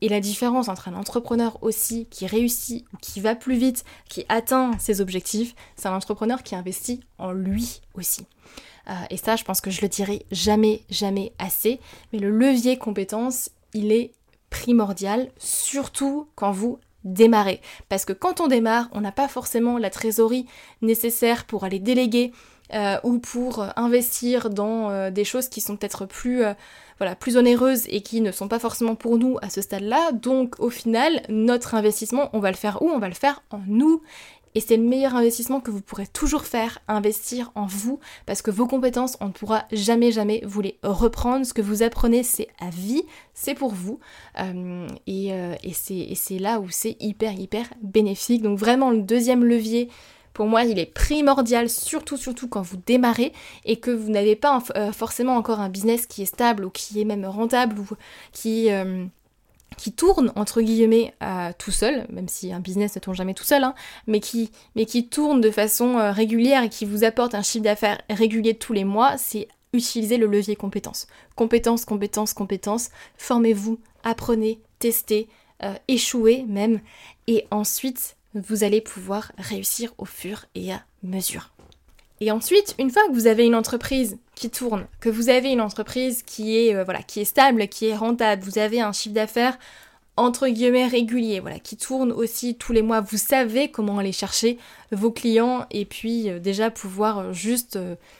Et 0.00 0.08
la 0.08 0.20
différence 0.20 0.68
entre 0.68 0.88
un 0.88 0.94
entrepreneur 0.94 1.62
aussi 1.62 2.06
qui 2.06 2.26
réussit 2.26 2.84
ou 2.92 2.96
qui 2.98 3.20
va 3.20 3.34
plus 3.34 3.56
vite, 3.56 3.84
qui 4.08 4.24
atteint 4.28 4.72
ses 4.78 5.00
objectifs, 5.00 5.54
c'est 5.76 5.88
un 5.88 5.94
entrepreneur 5.94 6.42
qui 6.42 6.54
investit 6.54 7.00
en 7.18 7.32
lui 7.32 7.80
aussi. 7.94 8.26
Euh, 8.88 8.94
et 9.10 9.16
ça, 9.16 9.36
je 9.36 9.44
pense 9.44 9.60
que 9.60 9.70
je 9.70 9.82
le 9.82 9.88
dirai 9.88 10.24
jamais, 10.30 10.82
jamais 10.88 11.32
assez. 11.38 11.80
Mais 12.12 12.18
le 12.18 12.30
levier 12.30 12.78
compétence, 12.78 13.50
il 13.74 13.92
est 13.92 14.12
primordial, 14.50 15.28
surtout 15.38 16.28
quand 16.34 16.52
vous 16.52 16.78
démarrez. 17.04 17.60
Parce 17.88 18.04
que 18.04 18.12
quand 18.12 18.40
on 18.40 18.48
démarre, 18.48 18.88
on 18.92 19.00
n'a 19.00 19.12
pas 19.12 19.28
forcément 19.28 19.78
la 19.78 19.90
trésorerie 19.90 20.46
nécessaire 20.82 21.44
pour 21.44 21.64
aller 21.64 21.78
déléguer 21.78 22.32
euh, 22.74 22.98
ou 23.02 23.18
pour 23.18 23.64
investir 23.76 24.50
dans 24.50 24.90
euh, 24.90 25.10
des 25.10 25.24
choses 25.24 25.48
qui 25.48 25.62
sont 25.62 25.76
peut-être 25.76 26.04
plus, 26.04 26.44
euh, 26.44 26.52
voilà, 26.98 27.14
plus 27.14 27.38
onéreuses 27.38 27.84
et 27.88 28.02
qui 28.02 28.20
ne 28.20 28.30
sont 28.30 28.46
pas 28.46 28.58
forcément 28.58 28.94
pour 28.94 29.16
nous 29.16 29.38
à 29.40 29.48
ce 29.48 29.62
stade-là. 29.62 30.12
Donc 30.12 30.60
au 30.60 30.68
final, 30.68 31.22
notre 31.30 31.74
investissement, 31.74 32.28
on 32.34 32.40
va 32.40 32.50
le 32.50 32.56
faire 32.56 32.82
où? 32.82 32.90
On 32.90 32.98
va 32.98 33.08
le 33.08 33.14
faire 33.14 33.42
en 33.50 33.60
nous. 33.66 34.02
Et 34.58 34.60
c'est 34.60 34.76
le 34.76 34.82
meilleur 34.82 35.14
investissement 35.14 35.60
que 35.60 35.70
vous 35.70 35.80
pourrez 35.80 36.08
toujours 36.08 36.44
faire, 36.44 36.80
investir 36.88 37.52
en 37.54 37.66
vous, 37.66 38.00
parce 38.26 38.42
que 38.42 38.50
vos 38.50 38.66
compétences, 38.66 39.16
on 39.20 39.26
ne 39.26 39.30
pourra 39.30 39.66
jamais, 39.70 40.10
jamais 40.10 40.42
vous 40.44 40.60
les 40.60 40.80
reprendre. 40.82 41.46
Ce 41.46 41.54
que 41.54 41.62
vous 41.62 41.84
apprenez, 41.84 42.24
c'est 42.24 42.48
à 42.58 42.68
vie, 42.68 43.04
c'est 43.34 43.54
pour 43.54 43.72
vous. 43.72 44.00
Euh, 44.40 44.88
euh, 45.08 45.54
et, 45.62 46.14
c'est 46.16 46.38
là 46.40 46.58
où 46.58 46.70
c'est 46.70 46.96
hyper, 46.98 47.38
hyper 47.38 47.68
bénéfique. 47.82 48.42
Donc 48.42 48.58
vraiment, 48.58 48.90
le 48.90 49.02
deuxième 49.02 49.44
levier, 49.44 49.90
pour 50.32 50.46
moi, 50.46 50.64
il 50.64 50.80
est 50.80 50.92
primordial, 50.92 51.70
surtout, 51.70 52.16
surtout 52.16 52.48
quand 52.48 52.62
vous 52.62 52.78
démarrez 52.84 53.32
et 53.64 53.76
que 53.76 53.92
vous 53.92 54.10
n'avez 54.10 54.34
pas 54.34 54.60
euh, 54.76 54.90
forcément 54.90 55.36
encore 55.36 55.60
un 55.60 55.68
business 55.68 56.04
qui 56.06 56.22
est 56.22 56.26
stable 56.26 56.64
ou 56.64 56.70
qui 56.70 57.00
est 57.00 57.04
même 57.04 57.26
rentable 57.26 57.78
ou 57.78 57.86
qui 58.32 58.70
qui 59.78 59.92
tourne 59.92 60.32
entre 60.36 60.60
guillemets 60.60 61.14
euh, 61.22 61.52
tout 61.56 61.70
seul, 61.70 62.06
même 62.10 62.28
si 62.28 62.52
un 62.52 62.60
business 62.60 62.94
ne 62.96 63.00
tourne 63.00 63.16
jamais 63.16 63.32
tout 63.32 63.44
seul, 63.44 63.64
hein, 63.64 63.74
mais, 64.06 64.20
qui, 64.20 64.50
mais 64.76 64.84
tourne 64.84 65.40
de 65.40 65.50
façon 65.50 65.96
euh, 65.96 66.12
régulière 66.12 66.64
et 66.64 66.68
qui 66.68 66.84
vous 66.84 67.04
apporte 67.04 67.34
un 67.34 67.42
chiffre 67.42 67.64
d'affaires 67.64 68.00
régulier 68.10 68.54
tous 68.54 68.74
les 68.74 68.84
mois, 68.84 69.16
c'est 69.16 69.48
utiliser 69.72 70.16
le 70.18 70.26
levier 70.26 70.56
compétences. 70.56 71.06
Compétences, 71.36 71.84
compétences, 71.84 72.34
compétences. 72.34 72.90
Formez-vous, 73.16 73.78
apprenez, 74.02 74.60
testez, 74.78 75.28
euh, 75.62 75.74
échouez 75.86 76.44
même, 76.48 76.80
et 77.26 77.46
ensuite 77.50 78.16
vous 78.34 78.64
allez 78.64 78.80
pouvoir 78.80 79.32
réussir 79.38 79.94
au 79.98 80.04
fur 80.04 80.44
et 80.54 80.72
à 80.72 80.82
mesure. 81.02 81.50
Et 82.20 82.30
ensuite, 82.32 82.74
une 82.78 82.90
fois 82.90 83.06
que 83.08 83.12
vous 83.12 83.26
avez 83.26 83.44
une 83.44 83.54
entreprise 83.54 84.18
qui 84.34 84.50
tourne, 84.50 84.86
que 85.00 85.08
vous 85.08 85.28
avez 85.28 85.50
une 85.50 85.60
entreprise 85.60 86.22
qui 86.22 86.56
est 86.56 86.74
euh, 86.74 86.84
voilà, 86.84 87.02
qui 87.02 87.20
est 87.20 87.24
stable, 87.24 87.68
qui 87.68 87.86
est 87.86 87.96
rentable, 87.96 88.42
vous 88.42 88.58
avez 88.58 88.80
un 88.80 88.92
chiffre 88.92 89.14
d'affaires 89.14 89.58
entre 90.16 90.48
guillemets 90.48 90.88
régulier, 90.88 91.38
voilà, 91.38 91.60
qui 91.60 91.76
tourne 91.76 92.10
aussi 92.10 92.56
tous 92.56 92.72
les 92.72 92.82
mois, 92.82 93.00
vous 93.00 93.16
savez 93.16 93.70
comment 93.70 93.98
aller 93.98 94.10
chercher 94.10 94.58
vos 94.90 95.12
clients 95.12 95.64
et 95.70 95.84
puis 95.84 96.28
euh, 96.28 96.40
déjà 96.40 96.72
pouvoir 96.72 97.18
euh, 97.18 97.32
juste 97.32 97.78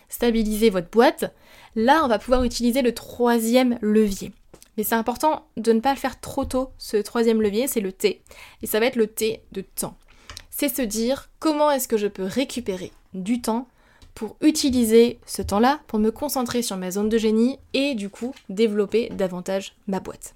stabiliser 0.09 0.71
votre 0.71 0.91
boîte. 0.91 1.35
Là, 1.75 2.03
on 2.05 2.09
va 2.09 2.21
pouvoir 2.21 2.45
utiliser 2.45 2.83
le 2.83 2.95
troisième 2.95 3.79
levier. 3.81 4.33
Mais 4.77 4.85
c'est 4.85 4.95
important 4.95 5.45
de 5.57 5.73
ne 5.73 5.81
pas 5.81 5.93
le 5.93 5.99
faire 5.99 6.21
trop 6.21 6.45
tôt, 6.45 6.71
ce 6.79 6.97
troisième 6.99 7.43
levier, 7.43 7.67
c'est 7.67 7.81
le 7.81 7.91
T. 7.91 8.23
Et 8.63 8.69
ça 8.69 8.79
va 8.79 8.87
être 8.87 8.95
le 8.95 9.09
T 9.09 9.43
de 9.51 9.61
temps. 9.61 9.97
C'est 10.51 10.69
se 10.69 10.83
dire 10.83 11.31
comment 11.41 11.73
est-ce 11.73 11.89
que 11.89 11.97
je 11.97 12.07
peux 12.07 12.23
récupérer 12.23 12.93
du 13.13 13.43
temps 13.43 13.67
pour 14.19 14.37
utiliser 14.41 15.21
ce 15.27 15.43
temps-là 15.43 15.79
pour 15.87 16.01
me 16.01 16.11
concentrer 16.11 16.61
sur 16.61 16.77
ma 16.77 16.91
zone 16.91 17.09
de 17.09 17.19
génie 17.19 17.61
et 17.73 17.95
du 17.95 18.11
coup 18.11 18.35
développer 18.49 19.11
davantage 19.11 19.77
ma 19.87 20.01
boîte. 20.01 20.35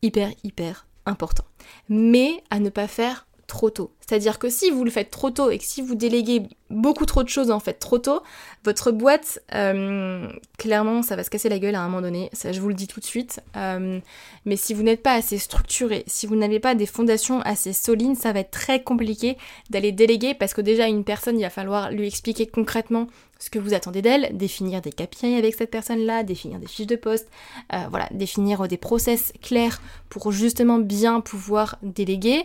Hyper, 0.00 0.30
hyper 0.44 0.86
important. 1.04 1.44
Mais 1.90 2.42
à 2.48 2.60
ne 2.60 2.70
pas 2.70 2.88
faire 2.88 3.26
trop 3.46 3.70
tôt. 3.70 3.92
C'est-à-dire 4.00 4.38
que 4.38 4.48
si 4.48 4.70
vous 4.70 4.84
le 4.84 4.90
faites 4.90 5.10
trop 5.10 5.30
tôt 5.30 5.50
et 5.50 5.58
que 5.58 5.64
si 5.64 5.80
vous 5.80 5.94
déléguez 5.94 6.42
beaucoup 6.70 7.06
trop 7.06 7.22
de 7.22 7.28
choses 7.28 7.50
en 7.50 7.60
fait 7.60 7.74
trop 7.74 7.98
tôt, 7.98 8.22
votre 8.64 8.90
boîte, 8.90 9.40
euh, 9.54 10.28
clairement, 10.58 11.02
ça 11.02 11.16
va 11.16 11.24
se 11.24 11.30
casser 11.30 11.48
la 11.48 11.58
gueule 11.58 11.74
à 11.74 11.80
un 11.80 11.88
moment 11.88 12.02
donné. 12.02 12.30
Ça, 12.32 12.52
je 12.52 12.60
vous 12.60 12.68
le 12.68 12.74
dis 12.74 12.86
tout 12.86 13.00
de 13.00 13.04
suite. 13.04 13.40
Euh, 13.56 14.00
mais 14.44 14.56
si 14.56 14.74
vous 14.74 14.82
n'êtes 14.82 15.02
pas 15.02 15.14
assez 15.14 15.38
structuré, 15.38 16.04
si 16.06 16.26
vous 16.26 16.36
n'avez 16.36 16.60
pas 16.60 16.74
des 16.74 16.86
fondations 16.86 17.40
assez 17.42 17.72
solides, 17.72 18.16
ça 18.16 18.32
va 18.32 18.40
être 18.40 18.50
très 18.50 18.82
compliqué 18.82 19.38
d'aller 19.70 19.92
déléguer 19.92 20.34
parce 20.34 20.54
que 20.54 20.60
déjà 20.60 20.86
une 20.86 21.04
personne, 21.04 21.38
il 21.38 21.42
va 21.42 21.50
falloir 21.50 21.90
lui 21.90 22.06
expliquer 22.06 22.46
concrètement 22.46 23.06
ce 23.44 23.50
que 23.50 23.58
vous 23.58 23.74
attendez 23.74 24.00
d'elle, 24.00 24.36
définir 24.36 24.80
des 24.80 24.90
KPI 24.90 25.34
avec 25.34 25.54
cette 25.54 25.70
personne-là, 25.70 26.22
définir 26.22 26.58
des 26.58 26.66
fiches 26.66 26.86
de 26.86 26.96
poste, 26.96 27.28
euh, 27.72 27.84
voilà, 27.90 28.08
définir 28.10 28.66
des 28.68 28.78
process 28.78 29.32
clairs 29.42 29.82
pour 30.08 30.32
justement 30.32 30.78
bien 30.78 31.20
pouvoir 31.20 31.76
déléguer. 31.82 32.44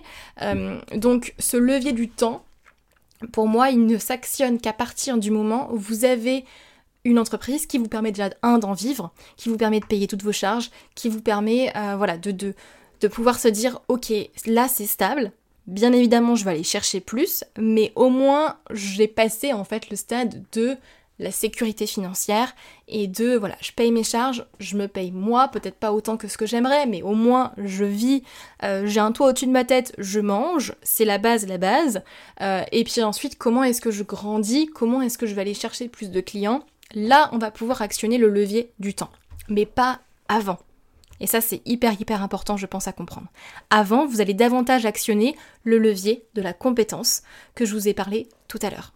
donc 0.96 1.34
ce 1.40 1.58
levier 1.58 1.94
du 1.94 2.10
temps, 2.10 2.44
pour 3.32 3.48
moi, 3.48 3.70
il 3.70 3.86
ne 3.86 3.98
s'actionne 3.98 4.60
qu'à 4.60 4.74
partir 4.74 5.18
du 5.18 5.32
moment 5.32 5.72
où 5.72 5.78
vous 5.78 6.06
avez 6.06 6.46
une 7.06 7.20
entreprise 7.20 7.66
qui 7.66 7.78
vous 7.78 7.88
permet 7.88 8.12
déjà, 8.12 8.30
un, 8.44 8.58
d'en 8.58 8.74
vivre, 8.74 9.12
qui 9.38 9.50
vous 9.50 9.58
permet 9.58 9.80
de 9.80 9.86
payer 9.86 10.08
toutes 10.08 10.24
vos 10.24 10.32
charges, 10.32 10.70
qui 10.96 11.10
vous 11.10 11.22
permet, 11.22 11.76
euh, 11.76 11.96
voilà, 11.96 12.18
de 12.18 12.54
pouvoir 13.08 13.40
se 13.40 13.48
dire, 13.48 13.80
ok, 13.88 14.12
là 14.46 14.68
c'est 14.68 14.86
stable, 14.86 15.32
Bien 15.70 15.94
évidemment, 15.94 16.34
je 16.34 16.44
vais 16.46 16.52
aller 16.52 16.64
chercher 16.64 17.00
plus, 17.00 17.44
mais 17.56 17.92
au 17.96 18.10
moins, 18.10 18.58
j'ai 18.72 19.08
passé 19.08 19.54
en 19.54 19.64
fait 19.64 19.92
le 19.92 19.96
stade 19.96 20.44
de 20.52 20.76
la 21.20 21.30
sécurité 21.30 21.86
financière 21.86 22.56
et 22.88 23.06
de 23.06 23.36
voilà, 23.36 23.56
je 23.62 23.72
paye 23.74 23.92
mes 23.92 24.04
charges, 24.04 24.48
je 24.60 24.76
me 24.76 24.88
paye 24.88 25.12
moi, 25.12 25.48
peut-être 25.50 25.76
pas 25.76 25.94
autant 25.94 26.18
que 26.18 26.28
ce 26.28 26.40
que 26.40 26.48
j'aimerais, 26.48 26.88
mais 26.88 27.04
au 27.04 27.14
moins 27.14 27.52
je 27.64 27.86
vis, 27.86 28.24
euh, 28.64 28.88
j'ai 28.88 29.00
un 29.00 29.12
toit 29.12 29.28
au-dessus 29.28 29.46
de 29.46 29.52
ma 29.52 29.64
tête, 29.64 29.94
je 30.00 30.20
mange, 30.20 30.74
c'est 30.82 31.06
la 31.06 31.20
base, 31.20 31.46
la 31.46 31.60
base. 31.60 32.02
Euh, 32.42 32.64
et 32.72 32.84
puis 32.84 33.04
ensuite, 33.04 33.38
comment 33.38 33.64
est-ce 33.64 33.80
que 33.80 33.92
je 33.92 34.02
grandis, 34.02 34.66
comment 34.66 35.04
est-ce 35.04 35.20
que 35.20 35.28
je 35.28 35.36
vais 35.36 35.42
aller 35.42 35.54
chercher 35.54 35.88
plus 35.88 36.10
de 36.10 36.20
clients? 36.20 36.64
Là, 36.96 37.30
on 37.32 37.38
va 37.38 37.52
pouvoir 37.52 37.84
actionner 37.84 38.18
le 38.18 38.30
levier 38.30 38.72
du 38.80 38.96
temps, 38.96 39.12
mais 39.50 39.68
pas 39.68 40.00
avant. 40.30 40.58
Et 41.20 41.28
ça, 41.28 41.42
c'est 41.42 41.62
hyper, 41.66 42.00
hyper 42.00 42.24
important, 42.24 42.58
je 42.58 42.66
pense, 42.66 42.88
à 42.88 42.92
comprendre. 42.92 43.28
Avant, 43.70 44.06
vous 44.06 44.22
allez 44.22 44.34
davantage 44.34 44.86
actionner 44.86 45.36
le 45.64 45.78
levier 45.78 46.26
de 46.34 46.42
la 46.42 46.54
compétence 46.54 47.24
que 47.56 47.66
je 47.66 47.74
vous 47.74 47.88
ai 47.88 47.94
parlé 47.94 48.28
tout 48.48 48.60
à 48.62 48.70
l'heure. 48.70 48.94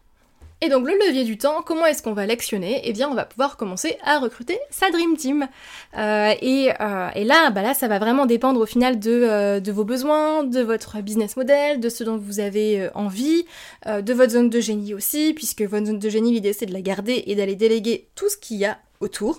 Et 0.63 0.69
donc 0.69 0.87
le 0.87 0.93
levier 1.05 1.25
du 1.25 1.37
temps, 1.37 1.61
comment 1.61 1.85
est-ce 1.85 2.01
qu'on 2.01 2.13
va 2.13 2.25
l'actionner? 2.25 2.79
Eh 2.85 2.93
bien 2.93 3.09
on 3.09 3.15
va 3.15 3.25
pouvoir 3.25 3.57
commencer 3.57 3.97
à 4.01 4.19
recruter 4.19 4.57
sa 4.69 4.89
Dream 4.91 5.17
Team. 5.17 5.49
Euh, 5.97 6.33
et, 6.41 6.71
euh, 6.79 7.09
et, 7.15 7.25
là, 7.25 7.49
bah 7.49 7.73
ça 7.73 7.89
va 7.89 7.99
vraiment 7.99 8.25
dépendre 8.25 8.61
au 8.61 8.65
final 8.65 8.97
euh, 9.05 9.59
de, 9.59 9.71
vos 9.73 9.83
besoins, 9.83 10.45
de 10.45 10.61
votre 10.61 11.01
business 11.01 11.35
model, 11.35 11.81
de 11.81 11.89
ce 11.89 12.05
dont 12.05 12.15
vous 12.15 12.39
avez 12.39 12.89
envie, 12.95 13.43
de 13.85 14.13
votre 14.13 14.31
zone 14.31 14.49
de 14.49 14.61
génie 14.61 14.93
aussi, 14.93 15.33
puisque 15.33 15.63
votre 15.63 15.87
zone 15.87 15.99
de 15.99 16.09
génie, 16.09 16.31
l'idée 16.31 16.53
c'est 16.53 16.65
de 16.65 16.73
la 16.73 16.81
garder 16.81 17.25
et 17.27 17.35
d'aller 17.35 17.57
déléguer 17.57 18.07
tout 18.15 18.29
ce 18.29 18.37
qu'il 18.37 18.55
y 18.55 18.65
a 18.65 18.77
autour. 19.01 19.35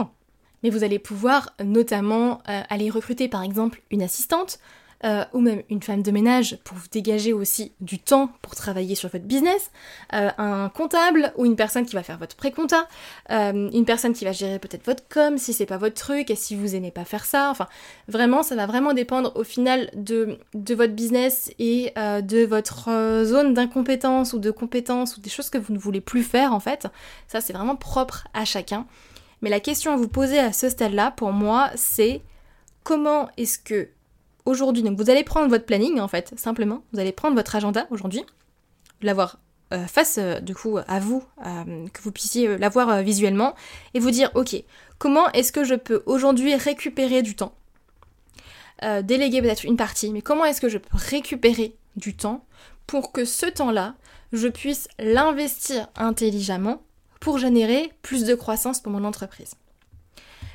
Mais 0.65 0.71
vous 0.71 0.83
allez 0.83 0.99
pouvoir 0.99 1.55
notamment 1.63 2.43
aller 2.47 2.91
recruter 2.91 3.29
par 3.29 3.43
exemple 3.43 3.83
une 3.93 4.03
assistante, 4.03 4.59
euh, 5.05 5.23
ou 5.35 5.41
même 5.41 5.63
une 5.69 5.83
femme 5.83 6.03
de 6.03 6.11
ménage 6.11 6.57
pour 6.65 6.79
vous 6.79 6.87
dégager 6.91 7.35
aussi 7.35 7.73
du 7.81 7.99
temps 7.99 8.31
pour 8.41 8.55
travailler 8.55 8.95
sur 8.95 9.11
votre 9.11 9.27
business, 9.27 9.71
euh, 10.15 10.31
un 10.39 10.71
comptable 10.71 11.31
ou 11.37 11.45
une 11.45 11.57
personne 11.57 11.85
qui 11.85 11.95
va 11.95 12.03
faire 12.03 12.17
votre 12.17 12.37
pré-compta, 12.37 12.89
euh, 13.31 13.69
une 13.71 13.85
personne 13.85 14.15
qui 14.15 14.25
va 14.25 14.33
gérer 14.33 14.59
peut-être 14.59 14.87
votre 14.87 15.07
com 15.07 15.37
si 15.37 15.53
c'est 15.53 15.67
pas 15.67 15.77
votre 15.77 15.97
truc 15.97 16.31
et 16.31 16.37
si 16.37 16.57
vous 16.57 16.75
aimez 16.75 16.91
pas 16.91 17.05
faire 17.05 17.27
ça. 17.27 17.51
Enfin, 17.51 17.69
vraiment, 18.09 18.43
ça 18.43 18.57
va 18.57 18.65
vraiment 18.65 18.95
dépendre 18.95 19.33
au 19.35 19.45
final 19.45 19.91
de 19.93 20.39
votre 20.55 20.95
business 20.95 21.53
et 21.59 21.93
de 21.97 22.47
votre 22.47 23.25
zone 23.25 23.53
d'incompétence 23.53 24.33
ou 24.33 24.39
de 24.39 24.51
compétence 24.51 25.19
ou 25.19 25.21
des 25.21 25.29
choses 25.29 25.51
que 25.51 25.59
vous 25.59 25.75
ne 25.75 25.79
voulez 25.79 26.01
plus 26.01 26.23
faire 26.23 26.55
en 26.55 26.61
fait. 26.61 26.87
Ça, 27.29 27.43
c'est 27.43 27.53
vraiment 27.53 27.77
propre 27.77 28.27
à 28.33 28.47
chacun. 28.47 28.87
Mais 29.43 29.51
la 29.51 29.61
question 29.61 29.93
à 29.93 29.97
vous 29.97 30.09
poser 30.09 30.39
à 30.39 30.53
ce 30.53 30.69
stade-là, 30.69 31.11
pour 31.11 31.33
moi, 31.33 31.71
c'est 31.75 32.23
comment 32.83 33.29
est-ce 33.37 33.59
que 33.59 33.89
aujourd'hui, 34.45 34.83
donc 34.83 34.99
vous 34.99 35.11
allez 35.11 35.25
prendre 35.25 35.49
votre 35.49 35.65
planning 35.65 36.01
en 36.01 36.09
fait, 36.09 36.35
simplement, 36.39 36.83
vous 36.93 37.01
allez 37.01 37.13
prendre 37.13 37.35
votre 37.35 37.57
agenda 37.57 37.87
aujourd'hui, 37.91 38.25
l'avoir 39.03 39.39
euh, 39.73 39.87
face 39.87 40.19
euh, 40.19 40.41
du 40.41 40.55
coup 40.55 40.79
à 40.87 41.01
vous, 41.01 41.25
euh, 41.45 41.89
que 41.89 42.03
vous 42.03 42.13
puissiez 42.13 42.59
l'avoir 42.59 43.03
visuellement, 43.03 43.55
et 43.95 43.99
vous 43.99 44.11
dire 44.11 44.31
ok, 44.35 44.57
comment 44.99 45.31
est-ce 45.33 45.53
que 45.53 45.65
je 45.65 45.75
peux 45.75 46.03
aujourd'hui 46.07 46.55
récupérer 46.55 47.23
du 47.23 47.35
temps 47.35 47.55
Déléguer 49.03 49.41
peut-être 49.41 49.65
une 49.65 49.79
partie, 49.79 50.11
mais 50.11 50.21
comment 50.21 50.45
est-ce 50.45 50.61
que 50.61 50.69
je 50.69 50.77
peux 50.77 50.99
récupérer 50.99 51.75
du 51.97 52.15
temps 52.15 52.45
pour 52.87 53.13
que 53.13 53.25
ce 53.25 53.47
temps-là, 53.47 53.95
je 54.35 54.47
puisse 54.47 54.89
l'investir 54.99 55.89
intelligemment 55.97 56.83
pour 57.25 57.39
générer 57.39 57.91
plus 58.03 58.25
de 58.25 58.35
croissance 58.35 58.81
pour 58.81 58.93
mon 58.93 59.03
entreprise 59.03 59.55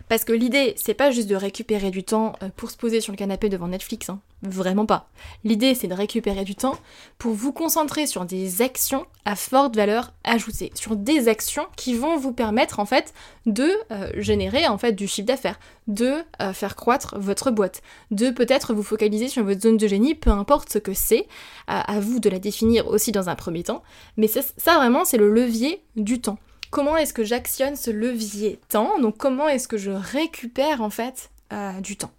parce 0.10 0.26
que 0.26 0.34
l'idée, 0.34 0.74
c'est 0.76 0.96
pas 0.96 1.12
juste 1.12 1.30
de 1.30 1.36
récupérer 1.36 1.92
du 1.92 2.04
temps 2.04 2.34
euh, 2.42 2.50
pour 2.58 2.72
se 2.72 2.78
poser 2.78 3.00
sur 3.00 3.14
le 3.14 3.18
canapé 3.18 3.48
devant 3.48 3.68
Netflix, 3.68 4.10
hein. 4.10 4.20
vraiment 4.42 4.88
pas. 4.88 5.08
L'idée, 5.44 5.76
c'est 5.76 5.88
de 5.88 5.94
récupérer 5.94 6.44
du 6.44 6.56
temps 6.56 6.78
pour 7.20 7.34
vous 7.34 7.54
concentrer 7.54 8.08
sur 8.08 8.26
des 8.26 8.64
actions 8.64 9.06
à 9.24 9.36
forte 9.36 9.76
valeur 9.76 10.12
ajoutée, 10.24 10.72
sur 10.74 10.96
des 10.96 11.28
actions 11.28 11.68
qui 11.76 11.94
vont 11.94 12.18
vous 12.18 12.34
permettre 12.34 12.80
en 12.80 12.88
fait 12.88 13.14
de 13.46 13.70
euh, 13.92 14.10
générer 14.16 14.68
en 14.68 14.80
fait 14.80 14.94
du 14.94 15.08
chiffre 15.08 15.28
d'affaires, 15.28 15.60
de 15.88 16.24
euh, 16.42 16.54
faire 16.54 16.76
croître 16.76 17.16
votre 17.20 17.52
boîte, 17.52 17.84
de 18.10 18.32
peut-être 18.32 18.74
vous 18.74 18.84
focaliser 18.84 19.28
sur 19.28 19.44
votre 19.44 19.62
zone 19.62 19.78
de 19.78 19.88
génie, 19.88 20.16
peu 20.16 20.32
importe 20.32 20.74
ce 20.74 20.80
que 20.80 20.94
c'est, 20.94 21.28
à 21.68 22.00
vous 22.00 22.20
de 22.20 22.30
la 22.30 22.40
définir 22.40 22.88
aussi 22.88 23.12
dans 23.12 23.30
un 23.30 23.36
premier 23.36 23.62
temps, 23.62 23.84
mais 24.18 24.28
ça 24.28 24.76
vraiment 24.76 25.06
c'est 25.06 25.18
le 25.18 25.32
levier 25.32 25.84
du 25.96 26.20
temps 26.20 26.40
comment 26.70 26.98
est-ce 26.98 27.14
que 27.14 27.24
j'actionne 27.24 27.76
ce 27.76 27.92
levier 27.92 28.60
temps, 28.70 29.00
donc 29.00 29.18
comment 29.18 29.48
est-ce 29.48 29.68
que 29.68 29.78
je 29.78 29.92
récupère 29.92 30.82
en 30.82 30.90
fait 30.90 31.30
euh, 31.54 31.80
du 31.82 31.96
temps? 31.98 32.12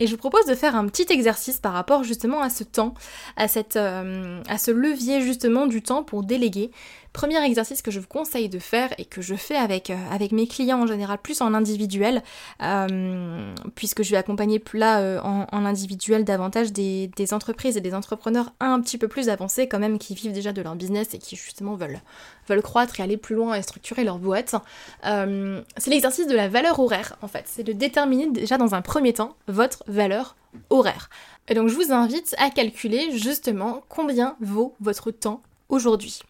Et 0.00 0.06
je 0.06 0.12
vous 0.12 0.18
propose 0.18 0.46
de 0.46 0.54
faire 0.54 0.74
un 0.74 0.86
petit 0.88 1.06
exercice 1.12 1.58
par 1.58 1.72
rapport 1.72 2.02
justement 2.02 2.40
à 2.40 2.50
ce 2.50 2.64
temps, 2.64 2.94
à, 3.36 3.46
cette, 3.46 3.76
euh, 3.76 4.42
à 4.48 4.58
ce 4.58 4.72
levier 4.72 5.20
justement 5.20 5.66
du 5.66 5.82
temps 5.82 6.02
pour 6.02 6.24
déléguer. 6.24 6.72
Premier 7.14 7.40
exercice 7.44 7.80
que 7.80 7.92
je 7.92 8.00
vous 8.00 8.08
conseille 8.08 8.48
de 8.48 8.58
faire 8.58 8.92
et 8.98 9.04
que 9.04 9.22
je 9.22 9.36
fais 9.36 9.54
avec, 9.54 9.90
euh, 9.90 10.28
mes 10.32 10.48
clients 10.48 10.82
en 10.82 10.86
général, 10.88 11.18
plus 11.18 11.40
en 11.42 11.54
individuel, 11.54 12.24
euh, 12.60 13.54
puisque 13.76 14.02
je 14.02 14.10
vais 14.10 14.16
accompagner 14.16 14.60
là 14.72 14.98
euh, 14.98 15.20
en, 15.22 15.64
individuel 15.64 16.24
davantage 16.24 16.72
des, 16.72 17.08
entreprises 17.30 17.76
et 17.76 17.80
des 17.80 17.94
entrepreneurs 17.94 18.52
un 18.58 18.80
petit 18.80 18.98
peu 18.98 19.06
plus 19.06 19.28
avancés 19.28 19.68
quand 19.68 19.78
même, 19.78 20.00
qui 20.00 20.16
vivent 20.16 20.32
déjà 20.32 20.52
de 20.52 20.60
leur 20.60 20.74
business 20.74 21.14
et 21.14 21.18
qui 21.18 21.36
justement 21.36 21.76
veulent, 21.76 22.00
veulent 22.48 22.62
croître 22.62 22.98
et 22.98 23.04
aller 23.04 23.16
plus 23.16 23.36
loin 23.36 23.54
et 23.54 23.62
structurer 23.62 24.02
leur 24.02 24.18
boîte. 24.18 24.56
c'est 25.04 25.90
l'exercice 25.90 26.26
de 26.26 26.34
la 26.34 26.48
valeur 26.48 26.80
horaire 26.80 27.16
en 27.22 27.28
fait, 27.28 27.44
c'est 27.46 27.62
de 27.62 27.72
déterminer 27.72 28.28
déjà 28.28 28.58
dans 28.58 28.74
un 28.74 28.82
premier 28.82 29.12
temps 29.12 29.36
votre 29.46 29.84
valeur 29.86 30.34
horaire. 30.68 31.10
Et 31.46 31.54
donc 31.54 31.68
je 31.68 31.76
vous 31.76 31.92
invite 31.92 32.34
à 32.38 32.50
calculer 32.50 33.16
justement 33.16 33.84
combien 33.88 34.34
vaut 34.40 34.74
votre 34.80 35.12
temps 35.12 35.42
aujourd'hui. 35.68 36.24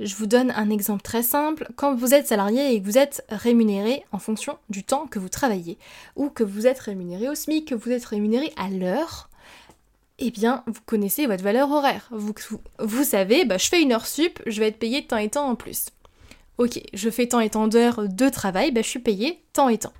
Je 0.00 0.14
vous 0.16 0.26
donne 0.26 0.50
un 0.50 0.70
exemple 0.70 1.02
très 1.02 1.22
simple. 1.22 1.68
Quand 1.76 1.94
vous 1.94 2.14
êtes 2.14 2.26
salarié 2.26 2.72
et 2.72 2.80
que 2.80 2.84
vous 2.84 2.98
êtes 2.98 3.24
rémunéré 3.28 4.04
en 4.10 4.18
fonction 4.18 4.58
du 4.68 4.82
temps 4.82 5.06
que 5.06 5.20
vous 5.20 5.28
travaillez, 5.28 5.78
ou 6.16 6.30
que 6.30 6.42
vous 6.42 6.66
êtes 6.66 6.80
rémunéré 6.80 7.28
au 7.28 7.34
SMIC, 7.34 7.68
que 7.68 7.74
vous 7.76 7.90
êtes 7.90 8.04
rémunéré 8.04 8.52
à 8.56 8.68
l'heure, 8.70 9.30
eh 10.18 10.30
bien, 10.30 10.64
vous 10.66 10.80
connaissez 10.84 11.26
votre 11.26 11.44
valeur 11.44 11.70
horaire. 11.70 12.08
Vous, 12.10 13.04
savez, 13.04 13.44
bah, 13.44 13.58
je 13.58 13.68
fais 13.68 13.82
une 13.82 13.92
heure 13.92 14.06
sup, 14.06 14.40
je 14.46 14.60
vais 14.60 14.68
être 14.68 14.78
payé 14.78 15.06
tant 15.06 15.16
et 15.16 15.28
tant 15.28 15.48
en 15.48 15.54
plus. 15.54 15.86
Ok, 16.58 16.80
je 16.92 17.10
fais 17.10 17.26
tant 17.28 17.40
et 17.40 17.50
tant 17.50 17.68
d'heures 17.68 18.08
de 18.08 18.28
travail, 18.28 18.72
bah, 18.72 18.82
je 18.82 18.88
suis 18.88 19.00
payé 19.00 19.42
tant 19.52 19.68
et 19.68 19.78
tant. 19.78 19.92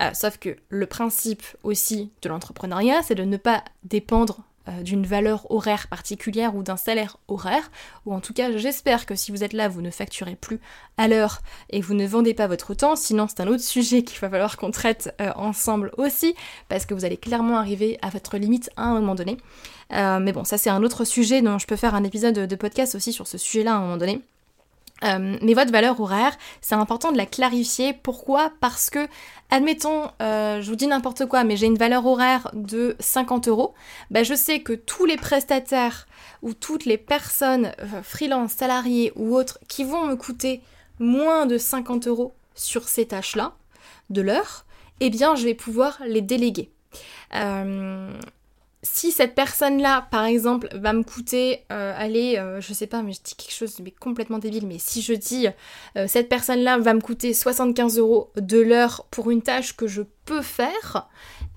Euh, 0.00 0.12
sauf 0.14 0.38
que 0.38 0.56
le 0.68 0.86
principe 0.86 1.44
aussi 1.62 2.10
de 2.22 2.28
l'entrepreneuriat, 2.28 3.02
c'est 3.02 3.14
de 3.14 3.24
ne 3.24 3.36
pas 3.36 3.64
dépendre 3.84 4.42
d'une 4.82 5.06
valeur 5.06 5.50
horaire 5.50 5.88
particulière 5.88 6.54
ou 6.54 6.62
d'un 6.62 6.76
salaire 6.76 7.16
horaire, 7.28 7.70
ou 8.06 8.14
en 8.14 8.20
tout 8.20 8.32
cas 8.32 8.56
j'espère 8.56 9.06
que 9.06 9.14
si 9.14 9.32
vous 9.32 9.42
êtes 9.42 9.52
là, 9.52 9.68
vous 9.68 9.82
ne 9.82 9.90
facturez 9.90 10.36
plus 10.36 10.60
à 10.96 11.08
l'heure 11.08 11.40
et 11.70 11.80
vous 11.80 11.94
ne 11.94 12.06
vendez 12.06 12.34
pas 12.34 12.46
votre 12.46 12.74
temps, 12.74 12.96
sinon 12.96 13.26
c'est 13.28 13.40
un 13.40 13.48
autre 13.48 13.62
sujet 13.64 14.02
qu'il 14.02 14.18
va 14.20 14.28
falloir 14.28 14.56
qu'on 14.56 14.70
traite 14.70 15.14
euh, 15.20 15.32
ensemble 15.36 15.90
aussi, 15.96 16.34
parce 16.68 16.86
que 16.86 16.94
vous 16.94 17.04
allez 17.04 17.16
clairement 17.16 17.56
arriver 17.56 17.98
à 18.02 18.10
votre 18.10 18.36
limite 18.36 18.70
à 18.76 18.84
un 18.84 18.94
moment 18.94 19.14
donné. 19.14 19.38
Euh, 19.92 20.20
mais 20.20 20.32
bon, 20.32 20.44
ça 20.44 20.58
c'est 20.58 20.70
un 20.70 20.82
autre 20.82 21.04
sujet 21.04 21.42
dont 21.42 21.58
je 21.58 21.66
peux 21.66 21.76
faire 21.76 21.94
un 21.94 22.04
épisode 22.04 22.34
de 22.34 22.56
podcast 22.56 22.94
aussi 22.94 23.12
sur 23.12 23.26
ce 23.26 23.38
sujet-là 23.38 23.74
à 23.74 23.76
un 23.76 23.80
moment 23.80 23.96
donné. 23.96 24.22
Euh, 25.04 25.36
mais 25.42 25.54
votre 25.54 25.72
valeur 25.72 26.00
horaire, 26.00 26.36
c'est 26.60 26.74
important 26.74 27.12
de 27.12 27.16
la 27.16 27.26
clarifier. 27.26 27.92
Pourquoi? 27.92 28.52
Parce 28.60 28.90
que, 28.90 29.08
admettons, 29.50 30.10
euh, 30.20 30.60
je 30.60 30.68
vous 30.68 30.76
dis 30.76 30.86
n'importe 30.86 31.26
quoi, 31.26 31.44
mais 31.44 31.56
j'ai 31.56 31.66
une 31.66 31.78
valeur 31.78 32.06
horaire 32.06 32.50
de 32.52 32.96
50 33.00 33.48
euros. 33.48 33.74
Bah, 34.10 34.22
je 34.22 34.34
sais 34.34 34.60
que 34.60 34.72
tous 34.72 35.06
les 35.06 35.16
prestataires 35.16 36.06
ou 36.42 36.54
toutes 36.54 36.84
les 36.84 36.98
personnes 36.98 37.72
euh, 37.80 38.02
freelance, 38.02 38.52
salariés 38.52 39.12
ou 39.16 39.34
autres 39.34 39.58
qui 39.68 39.84
vont 39.84 40.06
me 40.06 40.16
coûter 40.16 40.60
moins 40.98 41.46
de 41.46 41.58
50 41.58 42.06
euros 42.06 42.34
sur 42.54 42.88
ces 42.88 43.06
tâches-là, 43.06 43.54
de 44.10 44.20
l'heure, 44.20 44.66
eh 45.00 45.08
bien, 45.08 45.34
je 45.34 45.44
vais 45.44 45.54
pouvoir 45.54 45.98
les 46.06 46.20
déléguer 46.20 46.70
si 48.82 49.12
cette 49.12 49.34
personne-là, 49.34 50.08
par 50.10 50.24
exemple, 50.24 50.68
va 50.72 50.92
me 50.92 51.02
coûter, 51.02 51.64
euh, 51.70 51.92
allez, 51.96 52.36
euh, 52.38 52.60
je 52.60 52.72
sais 52.72 52.86
pas, 52.86 53.02
mais 53.02 53.12
je 53.12 53.20
dis 53.22 53.34
quelque 53.34 53.52
chose 53.52 53.78
mais 53.82 53.90
complètement 53.90 54.38
débile, 54.38 54.66
mais 54.66 54.78
si 54.78 55.02
je 55.02 55.12
dis, 55.12 55.48
euh, 55.96 56.06
cette 56.08 56.28
personne-là 56.28 56.78
va 56.78 56.94
me 56.94 57.00
coûter 57.00 57.34
75 57.34 57.98
euros 57.98 58.30
de 58.36 58.58
l'heure 58.58 59.06
pour 59.10 59.30
une 59.30 59.42
tâche 59.42 59.76
que 59.76 59.86
je 59.86 60.02
peux 60.24 60.40
faire, 60.42 61.08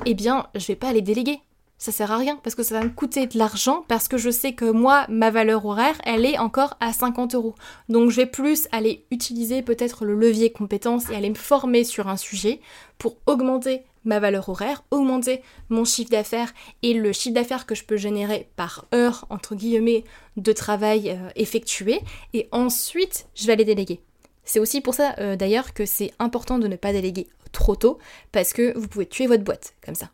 eh 0.06 0.14
bien, 0.14 0.48
je 0.56 0.68
vais 0.68 0.76
pas 0.76 0.92
les 0.92 1.02
déléguer. 1.02 1.40
Ça 1.78 1.92
sert 1.92 2.12
à 2.12 2.18
rien 2.18 2.40
parce 2.42 2.56
que 2.56 2.64
ça 2.64 2.80
va 2.80 2.86
me 2.86 2.90
coûter 2.90 3.28
de 3.28 3.38
l'argent 3.38 3.84
parce 3.90 4.08
que 4.08 4.18
je 4.18 4.30
sais 4.30 4.54
que 4.54 4.64
moi, 4.64 5.06
ma 5.10 5.32
valeur 5.32 5.66
horaire, 5.66 6.00
elle 6.06 6.26
est 6.26 6.38
encore 6.38 6.78
à 6.80 6.94
50 6.94 7.36
euros. 7.36 7.56
Donc 7.90 8.10
je 8.10 8.18
vais 8.18 8.26
plus 8.26 8.70
aller 8.72 9.06
utiliser 9.12 9.62
peut-être 9.62 10.06
le 10.06 10.16
levier 10.16 10.50
compétence 10.54 11.10
et 11.10 11.16
aller 11.16 11.30
me 11.30 11.36
former 11.36 11.84
sur 11.84 12.08
un 12.08 12.16
sujet 12.16 12.62
pour 13.00 13.18
augmenter 13.26 13.84
ma 14.06 14.20
valeur 14.20 14.50
horaire, 14.50 14.84
augmenter 14.92 15.42
mon 15.70 15.86
chiffre 15.86 16.10
d'affaires 16.10 16.54
et 16.82 16.94
le 16.94 17.12
chiffre 17.14 17.36
d'affaires 17.36 17.66
que 17.66 17.76
je 17.76 17.84
peux 17.84 17.98
générer 17.98 18.50
par 18.56 18.86
heure, 18.94 19.26
entre 19.30 19.56
guillemets, 19.56 20.04
de 20.38 20.52
travail 20.52 21.10
euh, 21.10 21.30
effectué, 21.36 22.02
et 22.34 22.48
ensuite 22.52 23.28
je 23.36 23.48
vais 23.48 23.56
les 23.56 23.66
déléguer. 23.66 24.00
C'est 24.46 24.60
aussi 24.60 24.82
pour 24.82 24.94
ça 24.94 25.16
euh, 25.20 25.36
d'ailleurs 25.36 25.74
que 25.74 25.86
c'est 25.86 26.12
important 26.20 26.60
de 26.60 26.68
ne 26.68 26.76
pas 26.76 26.92
déléguer 26.92 27.28
trop 27.52 27.76
tôt, 27.76 28.00
parce 28.32 28.54
que 28.54 28.78
vous 28.78 28.88
pouvez 28.88 29.06
tuer 29.06 29.28
votre 29.28 29.44
boîte 29.44 29.74
comme 29.86 29.96
ça. 29.96 30.10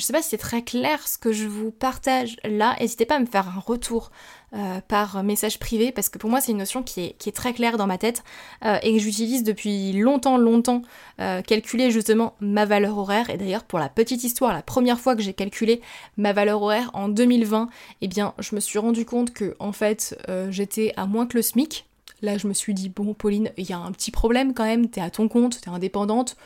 Je 0.00 0.06
sais 0.06 0.14
pas 0.14 0.22
si 0.22 0.30
c'est 0.30 0.38
très 0.38 0.62
clair 0.62 1.06
ce 1.06 1.18
que 1.18 1.30
je 1.30 1.46
vous 1.46 1.70
partage 1.70 2.38
là. 2.44 2.74
N'hésitez 2.80 3.04
pas 3.04 3.16
à 3.16 3.18
me 3.18 3.26
faire 3.26 3.48
un 3.48 3.60
retour 3.60 4.10
euh, 4.54 4.80
par 4.88 5.22
message 5.22 5.58
privé 5.58 5.92
parce 5.92 6.08
que 6.08 6.16
pour 6.16 6.30
moi 6.30 6.40
c'est 6.40 6.52
une 6.52 6.58
notion 6.58 6.82
qui 6.82 7.02
est, 7.02 7.36
très 7.36 7.52
claire 7.52 7.76
dans 7.76 7.86
ma 7.86 7.98
tête 7.98 8.24
euh, 8.64 8.78
et 8.82 8.94
que 8.94 8.98
j'utilise 8.98 9.44
depuis 9.44 9.92
longtemps, 9.92 10.38
longtemps. 10.38 10.80
Euh, 11.20 11.42
calculer 11.42 11.90
justement 11.90 12.34
ma 12.40 12.64
valeur 12.64 12.96
horaire. 12.96 13.28
Et 13.28 13.36
d'ailleurs 13.36 13.64
pour 13.64 13.78
la 13.78 13.90
petite 13.90 14.24
histoire, 14.24 14.54
la 14.54 14.62
première 14.62 14.98
fois 14.98 15.14
que 15.16 15.22
j'ai 15.22 15.34
calculé 15.34 15.82
ma 16.16 16.32
valeur 16.32 16.62
horaire 16.62 16.90
en 16.94 17.10
2020, 17.10 17.68
eh 18.00 18.08
bien 18.08 18.32
je 18.38 18.54
me 18.54 18.60
suis 18.60 18.78
rendu 18.78 19.04
compte 19.04 19.34
que 19.34 19.54
en 19.58 19.72
fait 19.72 20.18
j'étais 20.48 20.94
à 20.96 21.04
moins 21.04 21.26
que 21.26 21.36
le 21.36 21.42
SMIC. 21.42 21.84
Là 22.22 22.38
je 22.38 22.48
me 22.48 22.54
suis 22.54 22.72
dit 22.72 22.88
bon 22.88 23.12
Pauline, 23.12 23.50
il 23.58 23.68
y 23.68 23.74
a 23.74 23.78
un 23.78 23.92
petit 23.92 24.10
problème 24.10 24.54
quand 24.54 24.64
même, 24.64 24.88
t'es 24.88 25.02
à 25.02 25.10
ton 25.10 25.28
compte, 25.28 25.60
t'es 25.60 25.68
indépendante 25.68 26.36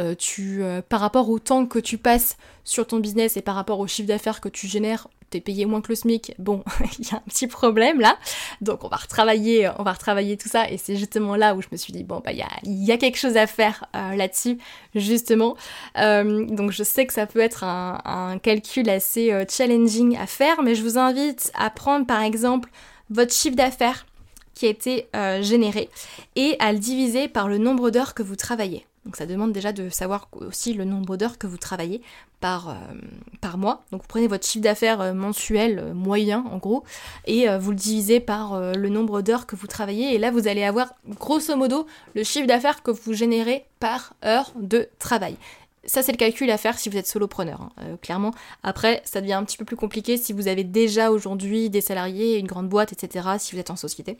euh, 0.00 0.16
tu, 0.16 0.64
euh, 0.64 0.82
par 0.82 0.98
rapport 0.98 1.30
au 1.30 1.38
temps 1.38 1.66
que 1.66 1.78
tu 1.78 1.98
passes 1.98 2.36
sur 2.64 2.84
ton 2.84 2.98
business 2.98 3.36
et 3.36 3.42
par 3.42 3.54
rapport 3.54 3.78
au 3.78 3.86
chiffre 3.86 4.08
d'affaires 4.08 4.40
que 4.40 4.48
tu 4.48 4.66
génères, 4.66 5.06
t'es 5.30 5.40
payé 5.40 5.66
moins 5.66 5.80
que 5.80 5.90
le 5.90 5.94
SMIC, 5.94 6.34
bon, 6.40 6.64
il 6.98 7.06
y 7.06 7.14
a 7.14 7.18
un 7.18 7.22
petit 7.28 7.46
problème 7.46 8.00
là. 8.00 8.18
Donc 8.60 8.82
on 8.82 8.88
va 8.88 8.96
retravailler, 8.96 9.70
on 9.78 9.84
va 9.84 9.92
retravailler 9.92 10.36
tout 10.36 10.48
ça 10.48 10.68
et 10.68 10.78
c'est 10.78 10.96
justement 10.96 11.36
là 11.36 11.54
où 11.54 11.62
je 11.62 11.68
me 11.70 11.76
suis 11.76 11.92
dit, 11.92 12.02
bon, 12.02 12.20
bah 12.24 12.32
il 12.32 12.84
y 12.84 12.90
a, 12.90 12.96
quelque 12.96 13.18
chose 13.18 13.36
à 13.36 13.46
faire 13.46 13.84
euh, 13.94 14.16
là-dessus, 14.16 14.58
justement. 14.96 15.56
donc 15.94 16.72
je 16.72 16.82
sais 16.82 17.06
que 17.06 17.12
ça 17.12 17.26
peut 17.26 17.38
être 17.38 17.62
un, 17.62 18.00
un 18.04 18.38
calcul 18.38 18.90
assez 18.90 19.44
challenging 19.48 20.16
à 20.16 20.26
faire, 20.26 20.62
mais 20.62 20.74
je 20.74 20.82
vous 20.82 20.98
invite 20.98 21.52
à 21.54 21.70
prendre 21.70 22.04
par 22.04 22.22
exemple 22.22 22.68
votre 23.10 23.32
chiffre 23.32 23.56
d'affaires 23.56 24.06
qui 24.54 24.66
a 24.66 24.70
été 24.70 25.08
généré 25.40 25.88
et 26.34 26.56
à 26.58 26.72
le 26.72 26.80
diviser 26.80 27.28
par 27.28 27.48
le 27.48 27.58
nombre 27.58 27.90
d'heures 27.90 28.14
que 28.14 28.24
vous 28.24 28.36
travaillez. 28.36 28.86
Donc 29.04 29.16
ça 29.16 29.26
demande 29.26 29.52
déjà 29.52 29.72
de 29.72 29.88
savoir 29.90 30.28
aussi 30.32 30.72
le 30.72 30.84
nombre 30.84 31.16
d'heures 31.16 31.38
que 31.38 31.46
vous 31.46 31.58
travaillez 31.58 32.00
par, 32.40 32.70
euh, 32.70 33.56
mois. 33.56 33.84
Donc 33.92 34.02
vous 34.02 34.08
prenez 34.08 34.26
votre 34.26 34.46
chiffre 34.46 34.62
d'affaires 34.62 35.00
euh, 35.00 35.12
mensuel 35.12 35.78
euh, 35.78 35.94
moyen 35.94 36.44
en 36.50 36.58
gros 36.58 36.82
et 37.26 37.46
vous 37.58 37.70
le 37.70 37.76
divisez 37.76 38.20
par 38.20 38.58
le 38.58 38.88
nombre 38.88 39.22
d'heures 39.22 39.46
que 39.46 39.56
vous 39.56 39.66
travaillez 39.66 40.14
et 40.14 40.18
là 40.18 40.30
vous 40.30 40.48
allez 40.48 40.64
avoir 40.64 40.94
grosso 41.08 41.54
modo 41.56 41.86
le 42.14 42.24
chiffre 42.24 42.46
d'affaires 42.46 42.82
que 42.82 42.90
vous 42.90 43.12
générez 43.12 43.64
par 43.80 44.14
heure 44.24 44.52
de 44.56 44.88
travail. 44.98 45.36
Ça, 45.86 46.02
c'est 46.02 46.12
le 46.12 46.16
calcul 46.16 46.50
à 46.50 46.56
faire 46.56 46.78
si 46.78 46.88
vous 46.88 46.96
êtes 46.96 47.06
solopreneur, 47.06 47.60
hein, 47.76 47.96
clairement. 48.00 48.32
Après, 48.62 49.02
ça 49.04 49.20
devient 49.20 49.34
un 49.34 49.44
petit 49.44 49.58
peu 49.58 49.66
plus 49.66 49.76
compliqué 49.76 50.16
si 50.16 50.32
vous 50.32 50.48
avez 50.48 50.64
déjà 50.64 51.10
aujourd'hui 51.10 51.68
des 51.68 51.82
salariés, 51.82 52.38
une 52.38 52.46
grande 52.46 52.70
boîte, 52.70 52.94
etc., 52.94 53.28
si 53.38 53.54
vous 53.54 53.60
êtes 53.60 53.70
en 53.70 53.76
société. 53.76 54.16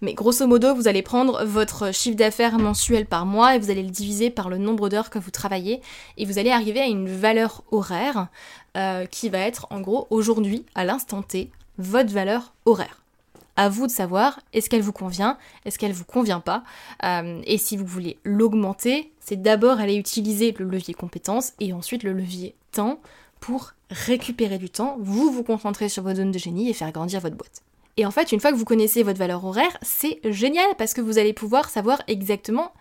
Mais 0.00 0.14
grosso 0.14 0.46
modo, 0.46 0.74
vous 0.74 0.88
allez 0.88 1.02
prendre 1.02 1.44
votre 1.44 1.92
chiffre 1.92 2.16
d'affaires 2.16 2.58
mensuel 2.58 3.06
par 3.06 3.26
mois 3.26 3.54
et 3.54 3.58
vous 3.58 3.70
allez 3.70 3.82
le 3.82 3.90
diviser 3.90 4.30
par 4.30 4.48
le 4.48 4.58
nombre 4.58 4.88
d'heures 4.88 5.10
que 5.10 5.18
vous 5.18 5.30
travaillez 5.30 5.80
et 6.16 6.24
vous 6.24 6.38
allez 6.38 6.50
arriver 6.50 6.80
à 6.80 6.86
une 6.86 7.08
valeur 7.08 7.62
horaire 7.70 8.28
euh, 8.76 9.06
qui 9.06 9.28
va 9.28 9.38
être 9.38 9.66
en 9.70 9.80
gros 9.80 10.06
aujourd'hui, 10.10 10.64
à 10.74 10.84
l'instant 10.84 11.22
T, 11.22 11.50
votre 11.78 12.12
valeur 12.12 12.52
horaire. 12.64 13.02
À 13.54 13.68
vous 13.68 13.86
de 13.86 13.92
savoir 13.92 14.40
est-ce 14.54 14.70
qu'elle 14.70 14.82
vous 14.82 14.92
convient, 14.92 15.36
est-ce 15.64 15.78
qu'elle 15.78 15.92
vous 15.92 16.04
convient 16.04 16.40
pas. 16.40 16.64
Euh, 17.04 17.42
et 17.44 17.58
si 17.58 17.76
vous 17.76 17.84
voulez 17.84 18.18
l'augmenter, 18.24 19.12
c'est 19.20 19.40
d'abord 19.40 19.78
aller 19.78 19.96
utiliser 19.96 20.54
le 20.58 20.64
levier 20.64 20.94
compétences 20.94 21.52
et 21.60 21.72
ensuite 21.72 22.02
le 22.02 22.12
levier 22.12 22.54
temps 22.72 22.98
pour 23.40 23.72
récupérer 23.90 24.56
du 24.56 24.70
temps, 24.70 24.96
vous 25.00 25.30
vous 25.30 25.42
concentrer 25.42 25.88
sur 25.88 26.02
votre 26.02 26.16
zone 26.16 26.30
de 26.30 26.38
génie 26.38 26.70
et 26.70 26.72
faire 26.72 26.92
grandir 26.92 27.20
votre 27.20 27.36
boîte. 27.36 27.62
Et 27.96 28.06
en 28.06 28.10
fait, 28.10 28.32
une 28.32 28.40
fois 28.40 28.52
que 28.52 28.56
vous 28.56 28.64
connaissez 28.64 29.02
votre 29.02 29.18
valeur 29.18 29.44
horaire, 29.44 29.76
c'est 29.82 30.20
génial 30.24 30.68
parce 30.78 30.94
que 30.94 31.00
vous 31.00 31.18
allez 31.18 31.32
pouvoir 31.32 31.68
savoir 31.68 32.02
exactement 32.08 32.72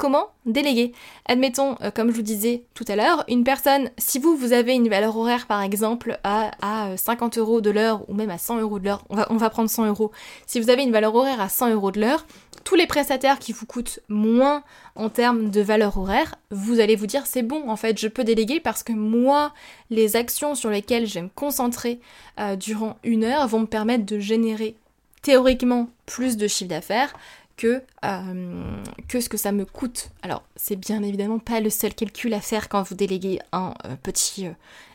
comment 0.00 0.30
déléguer. 0.46 0.92
Admettons, 1.26 1.76
euh, 1.82 1.90
comme 1.90 2.10
je 2.10 2.16
vous 2.16 2.22
disais 2.22 2.64
tout 2.72 2.86
à 2.88 2.96
l'heure, 2.96 3.22
une 3.28 3.44
personne, 3.44 3.90
si 3.98 4.18
vous, 4.18 4.34
vous 4.34 4.54
avez 4.54 4.72
une 4.72 4.88
valeur 4.88 5.14
horaire 5.14 5.46
par 5.46 5.60
exemple 5.60 6.18
à, 6.24 6.50
à 6.62 6.96
50 6.96 7.36
euros 7.36 7.60
de 7.60 7.68
l'heure 7.68 8.08
ou 8.08 8.14
même 8.14 8.30
à 8.30 8.38
100 8.38 8.60
euros 8.60 8.78
de 8.78 8.86
l'heure, 8.86 9.04
on 9.10 9.16
va, 9.16 9.26
on 9.28 9.36
va 9.36 9.50
prendre 9.50 9.68
100 9.68 9.86
euros, 9.86 10.10
si 10.46 10.58
vous 10.58 10.70
avez 10.70 10.82
une 10.82 10.90
valeur 10.90 11.14
horaire 11.14 11.38
à 11.38 11.50
100 11.50 11.72
euros 11.72 11.90
de 11.90 12.00
l'heure, 12.00 12.24
tous 12.64 12.76
les 12.76 12.86
prestataires 12.86 13.38
qui 13.38 13.52
vous 13.52 13.66
coûtent 13.66 14.00
moins 14.08 14.64
en 14.96 15.10
termes 15.10 15.50
de 15.50 15.60
valeur 15.60 15.98
horaire, 15.98 16.36
vous 16.50 16.80
allez 16.80 16.96
vous 16.96 17.06
dire 17.06 17.26
c'est 17.26 17.42
bon, 17.42 17.68
en 17.68 17.76
fait, 17.76 18.00
je 18.00 18.08
peux 18.08 18.24
déléguer 18.24 18.58
parce 18.58 18.82
que 18.82 18.92
moi, 18.92 19.52
les 19.90 20.16
actions 20.16 20.54
sur 20.54 20.70
lesquelles 20.70 21.06
je 21.06 21.14
vais 21.14 21.22
me 21.22 21.30
concentrer 21.34 22.00
euh, 22.38 22.56
durant 22.56 22.96
une 23.04 23.24
heure 23.24 23.46
vont 23.48 23.60
me 23.60 23.66
permettre 23.66 24.06
de 24.06 24.18
générer 24.18 24.76
théoriquement 25.20 25.90
plus 26.06 26.38
de 26.38 26.48
chiffre 26.48 26.70
d'affaires 26.70 27.12
que, 27.60 27.82
euh, 28.04 28.82
que 29.08 29.20
ce 29.20 29.28
que 29.28 29.36
ça 29.36 29.52
me 29.52 29.64
coûte. 29.64 30.10
Alors, 30.22 30.42
c'est 30.56 30.76
bien 30.76 31.02
évidemment 31.02 31.38
pas 31.38 31.60
le 31.60 31.68
seul 31.70 31.94
calcul 31.94 32.32
à 32.32 32.40
faire 32.40 32.68
quand 32.68 32.82
vous 32.82 32.94
déléguez 32.94 33.38
un 33.52 33.74
euh, 33.84 33.96
petit 34.02 34.46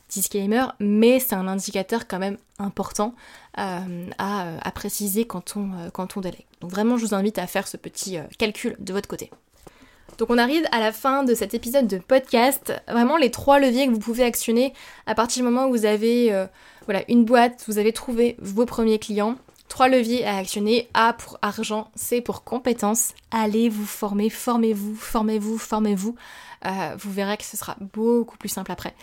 disclaimer, 0.09 0.65
mais 0.79 1.19
c'est 1.19 1.35
un 1.35 1.47
indicateur 1.47 2.07
quand 2.07 2.19
même 2.19 2.37
important 2.59 3.15
euh, 3.59 4.09
à, 4.17 4.71
préciser 4.73 5.25
quand 5.25 5.55
on, 5.57 5.71
euh, 5.73 5.89
quand 5.91 6.17
on 6.17 6.21
délègue. 6.21 6.45
Donc 6.61 6.71
vraiment, 6.71 6.97
je 6.97 7.05
vous 7.05 7.15
invite 7.15 7.37
à 7.37 7.47
faire 7.47 7.67
ce 7.67 7.77
petit 7.77 8.17
euh, 8.17 8.23
calcul 8.37 8.75
de 8.79 8.93
votre 8.93 9.07
côté. 9.07 9.29
Donc 10.17 10.29
on 10.29 10.37
arrive 10.37 10.63
à 10.71 10.79
la 10.79 10.91
fin 10.91 11.23
de 11.23 11.33
cet 11.33 11.53
épisode 11.53 11.87
de 11.87 11.97
podcast. 11.97 12.73
Vraiment 12.87 13.17
les 13.17 13.31
trois 13.31 13.59
leviers 13.59 13.87
que 13.87 13.91
vous 13.91 13.99
pouvez 13.99 14.23
actionner 14.23 14.73
à 15.07 15.15
partir 15.15 15.43
du 15.43 15.49
moment 15.49 15.67
où 15.67 15.71
vous 15.71 15.85
avez 15.85 16.45
voilà, 16.85 17.01
une 17.09 17.25
boîte, 17.25 17.65
vous 17.67 17.79
avez 17.79 17.91
trouvé 17.91 18.37
vos 18.39 18.65
premiers 18.65 18.97
clients. 18.97 19.35
Trois 19.67 19.87
leviers 19.87 20.25
à 20.25 20.37
actionner. 20.37 20.87
A 20.93 21.13
pour 21.13 21.37
argent, 21.41 21.89
C 21.95 22.21
pour 22.21 22.43
compétences. 22.43 23.13
Allez 23.31 23.69
vous 23.69 23.85
former, 23.85 24.29
formez-vous, 24.29 24.95
formez-vous, 24.95 25.57
formez-vous. 25.57 26.15
Euh, 26.65 26.95
vous 26.97 27.11
verrez 27.11 27.37
que 27.37 27.43
ce 27.43 27.57
sera 27.57 27.75
beaucoup 27.93 28.37
plus 28.37 28.49
simple 28.49 28.71
après. 28.71 28.93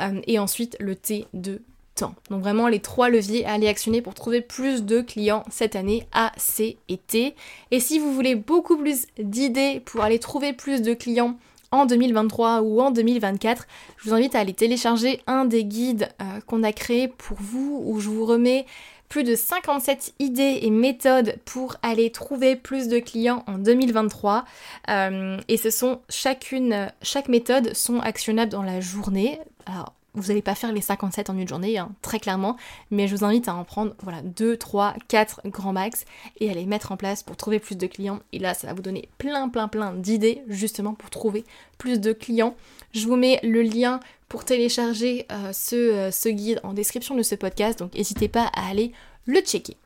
Euh, 0.00 0.20
et 0.26 0.38
ensuite, 0.38 0.76
le 0.80 0.96
T 0.96 1.26
de 1.34 1.62
temps. 1.94 2.14
Donc 2.30 2.42
vraiment 2.42 2.68
les 2.68 2.80
trois 2.80 3.08
leviers 3.08 3.44
à 3.44 3.52
aller 3.54 3.68
actionner 3.68 4.02
pour 4.02 4.14
trouver 4.14 4.40
plus 4.40 4.84
de 4.84 5.00
clients 5.00 5.44
cette 5.50 5.76
année 5.76 6.06
A, 6.12 6.32
C 6.36 6.78
et 6.88 6.96
T. 6.96 7.34
Et 7.70 7.80
si 7.80 7.98
vous 7.98 8.12
voulez 8.12 8.34
beaucoup 8.34 8.76
plus 8.76 9.06
d'idées 9.18 9.80
pour 9.84 10.02
aller 10.02 10.18
trouver 10.18 10.52
plus 10.52 10.82
de 10.82 10.94
clients 10.94 11.36
en 11.70 11.86
2023 11.86 12.62
ou 12.62 12.80
en 12.80 12.90
2024, 12.90 13.66
je 13.98 14.08
vous 14.08 14.14
invite 14.14 14.34
à 14.34 14.40
aller 14.40 14.54
télécharger 14.54 15.20
un 15.26 15.44
des 15.44 15.64
guides 15.64 16.08
euh, 16.22 16.40
qu'on 16.46 16.62
a 16.62 16.72
créé 16.72 17.08
pour 17.08 17.36
vous 17.40 17.82
où 17.84 18.00
je 18.00 18.08
vous 18.08 18.24
remets 18.24 18.64
plus 19.08 19.24
de 19.24 19.34
57 19.34 20.14
idées 20.18 20.60
et 20.62 20.70
méthodes 20.70 21.36
pour 21.44 21.76
aller 21.82 22.10
trouver 22.10 22.56
plus 22.56 22.88
de 22.88 22.98
clients 22.98 23.44
en 23.46 23.58
2023. 23.58 24.44
Euh, 24.90 25.38
et 25.48 25.56
ce 25.56 25.70
sont 25.70 26.00
chacune, 26.08 26.90
chaque 27.02 27.28
méthode 27.28 27.74
sont 27.74 28.00
actionnables 28.00 28.52
dans 28.52 28.62
la 28.62 28.80
journée. 28.80 29.40
Alors, 29.66 29.92
vous 30.14 30.28
n'allez 30.28 30.42
pas 30.42 30.54
faire 30.54 30.72
les 30.72 30.80
57 30.80 31.30
en 31.30 31.38
une 31.38 31.46
journée, 31.46 31.78
hein, 31.78 31.90
très 32.02 32.18
clairement, 32.18 32.56
mais 32.90 33.06
je 33.06 33.14
vous 33.14 33.24
invite 33.24 33.48
à 33.48 33.54
en 33.54 33.64
prendre 33.64 33.94
voilà, 34.02 34.22
2, 34.22 34.56
3, 34.56 34.94
4 35.06 35.42
grands 35.46 35.72
max 35.72 36.04
et 36.40 36.50
à 36.50 36.54
les 36.54 36.66
mettre 36.66 36.92
en 36.92 36.96
place 36.96 37.22
pour 37.22 37.36
trouver 37.36 37.58
plus 37.58 37.76
de 37.76 37.86
clients. 37.86 38.20
Et 38.32 38.38
là, 38.38 38.54
ça 38.54 38.66
va 38.66 38.74
vous 38.74 38.82
donner 38.82 39.08
plein, 39.18 39.48
plein, 39.48 39.68
plein 39.68 39.92
d'idées 39.92 40.42
justement 40.48 40.94
pour 40.94 41.10
trouver 41.10 41.44
plus 41.76 42.00
de 42.00 42.12
clients. 42.12 42.56
Je 42.92 43.06
vous 43.06 43.16
mets 43.16 43.38
le 43.42 43.62
lien 43.62 44.00
pour 44.28 44.44
télécharger 44.44 45.26
euh, 45.32 45.52
euh, 45.72 46.10
ce 46.10 46.28
guide 46.28 46.60
en 46.62 46.72
description 46.72 47.14
de 47.14 47.22
ce 47.22 47.34
podcast, 47.34 47.78
donc 47.78 47.94
n'hésitez 47.94 48.28
pas 48.28 48.50
à 48.54 48.68
aller 48.68 48.92
le 49.26 49.40
checker. 49.40 49.76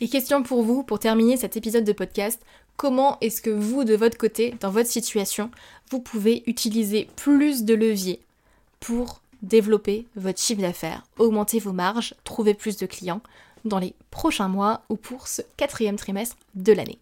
Et 0.00 0.08
question 0.08 0.42
pour 0.42 0.62
vous, 0.62 0.82
pour 0.82 0.98
terminer 0.98 1.36
cet 1.36 1.56
épisode 1.56 1.84
de 1.84 1.92
podcast, 1.92 2.40
comment 2.76 3.18
est-ce 3.20 3.40
que 3.40 3.50
vous, 3.50 3.84
de 3.84 3.94
votre 3.94 4.18
côté, 4.18 4.54
dans 4.60 4.70
votre 4.70 4.90
situation, 4.90 5.50
vous 5.90 6.00
pouvez 6.00 6.42
utiliser 6.46 7.08
plus 7.16 7.64
de 7.64 7.74
leviers 7.74 8.20
pour 8.80 9.20
développer 9.42 10.06
votre 10.16 10.40
chiffre 10.40 10.62
d'affaires, 10.62 11.04
augmenter 11.18 11.58
vos 11.58 11.72
marges, 11.72 12.14
trouver 12.24 12.54
plus 12.54 12.76
de 12.76 12.86
clients 12.86 13.20
dans 13.64 13.78
les 13.78 13.94
prochains 14.10 14.48
mois 14.48 14.82
ou 14.88 14.96
pour 14.96 15.28
ce 15.28 15.42
quatrième 15.56 15.96
trimestre 15.96 16.36
de 16.54 16.72
l'année? 16.72 16.98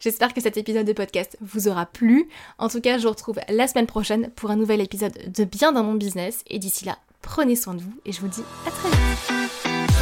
J'espère 0.00 0.34
que 0.34 0.40
cet 0.40 0.56
épisode 0.56 0.86
de 0.86 0.92
podcast 0.92 1.36
vous 1.40 1.68
aura 1.68 1.86
plu. 1.86 2.28
En 2.58 2.68
tout 2.68 2.80
cas, 2.80 2.98
je 2.98 3.04
vous 3.04 3.10
retrouve 3.10 3.40
la 3.48 3.66
semaine 3.68 3.86
prochaine 3.86 4.30
pour 4.36 4.50
un 4.50 4.56
nouvel 4.56 4.80
épisode 4.80 5.32
de 5.32 5.44
Bien 5.44 5.72
dans 5.72 5.84
mon 5.84 5.94
business. 5.94 6.42
Et 6.48 6.58
d'ici 6.58 6.84
là, 6.84 6.98
prenez 7.22 7.56
soin 7.56 7.74
de 7.74 7.82
vous 7.82 7.94
et 8.04 8.12
je 8.12 8.20
vous 8.20 8.28
dis 8.28 8.42
à 8.66 8.70
très 8.70 8.88
vite. 8.90 9.95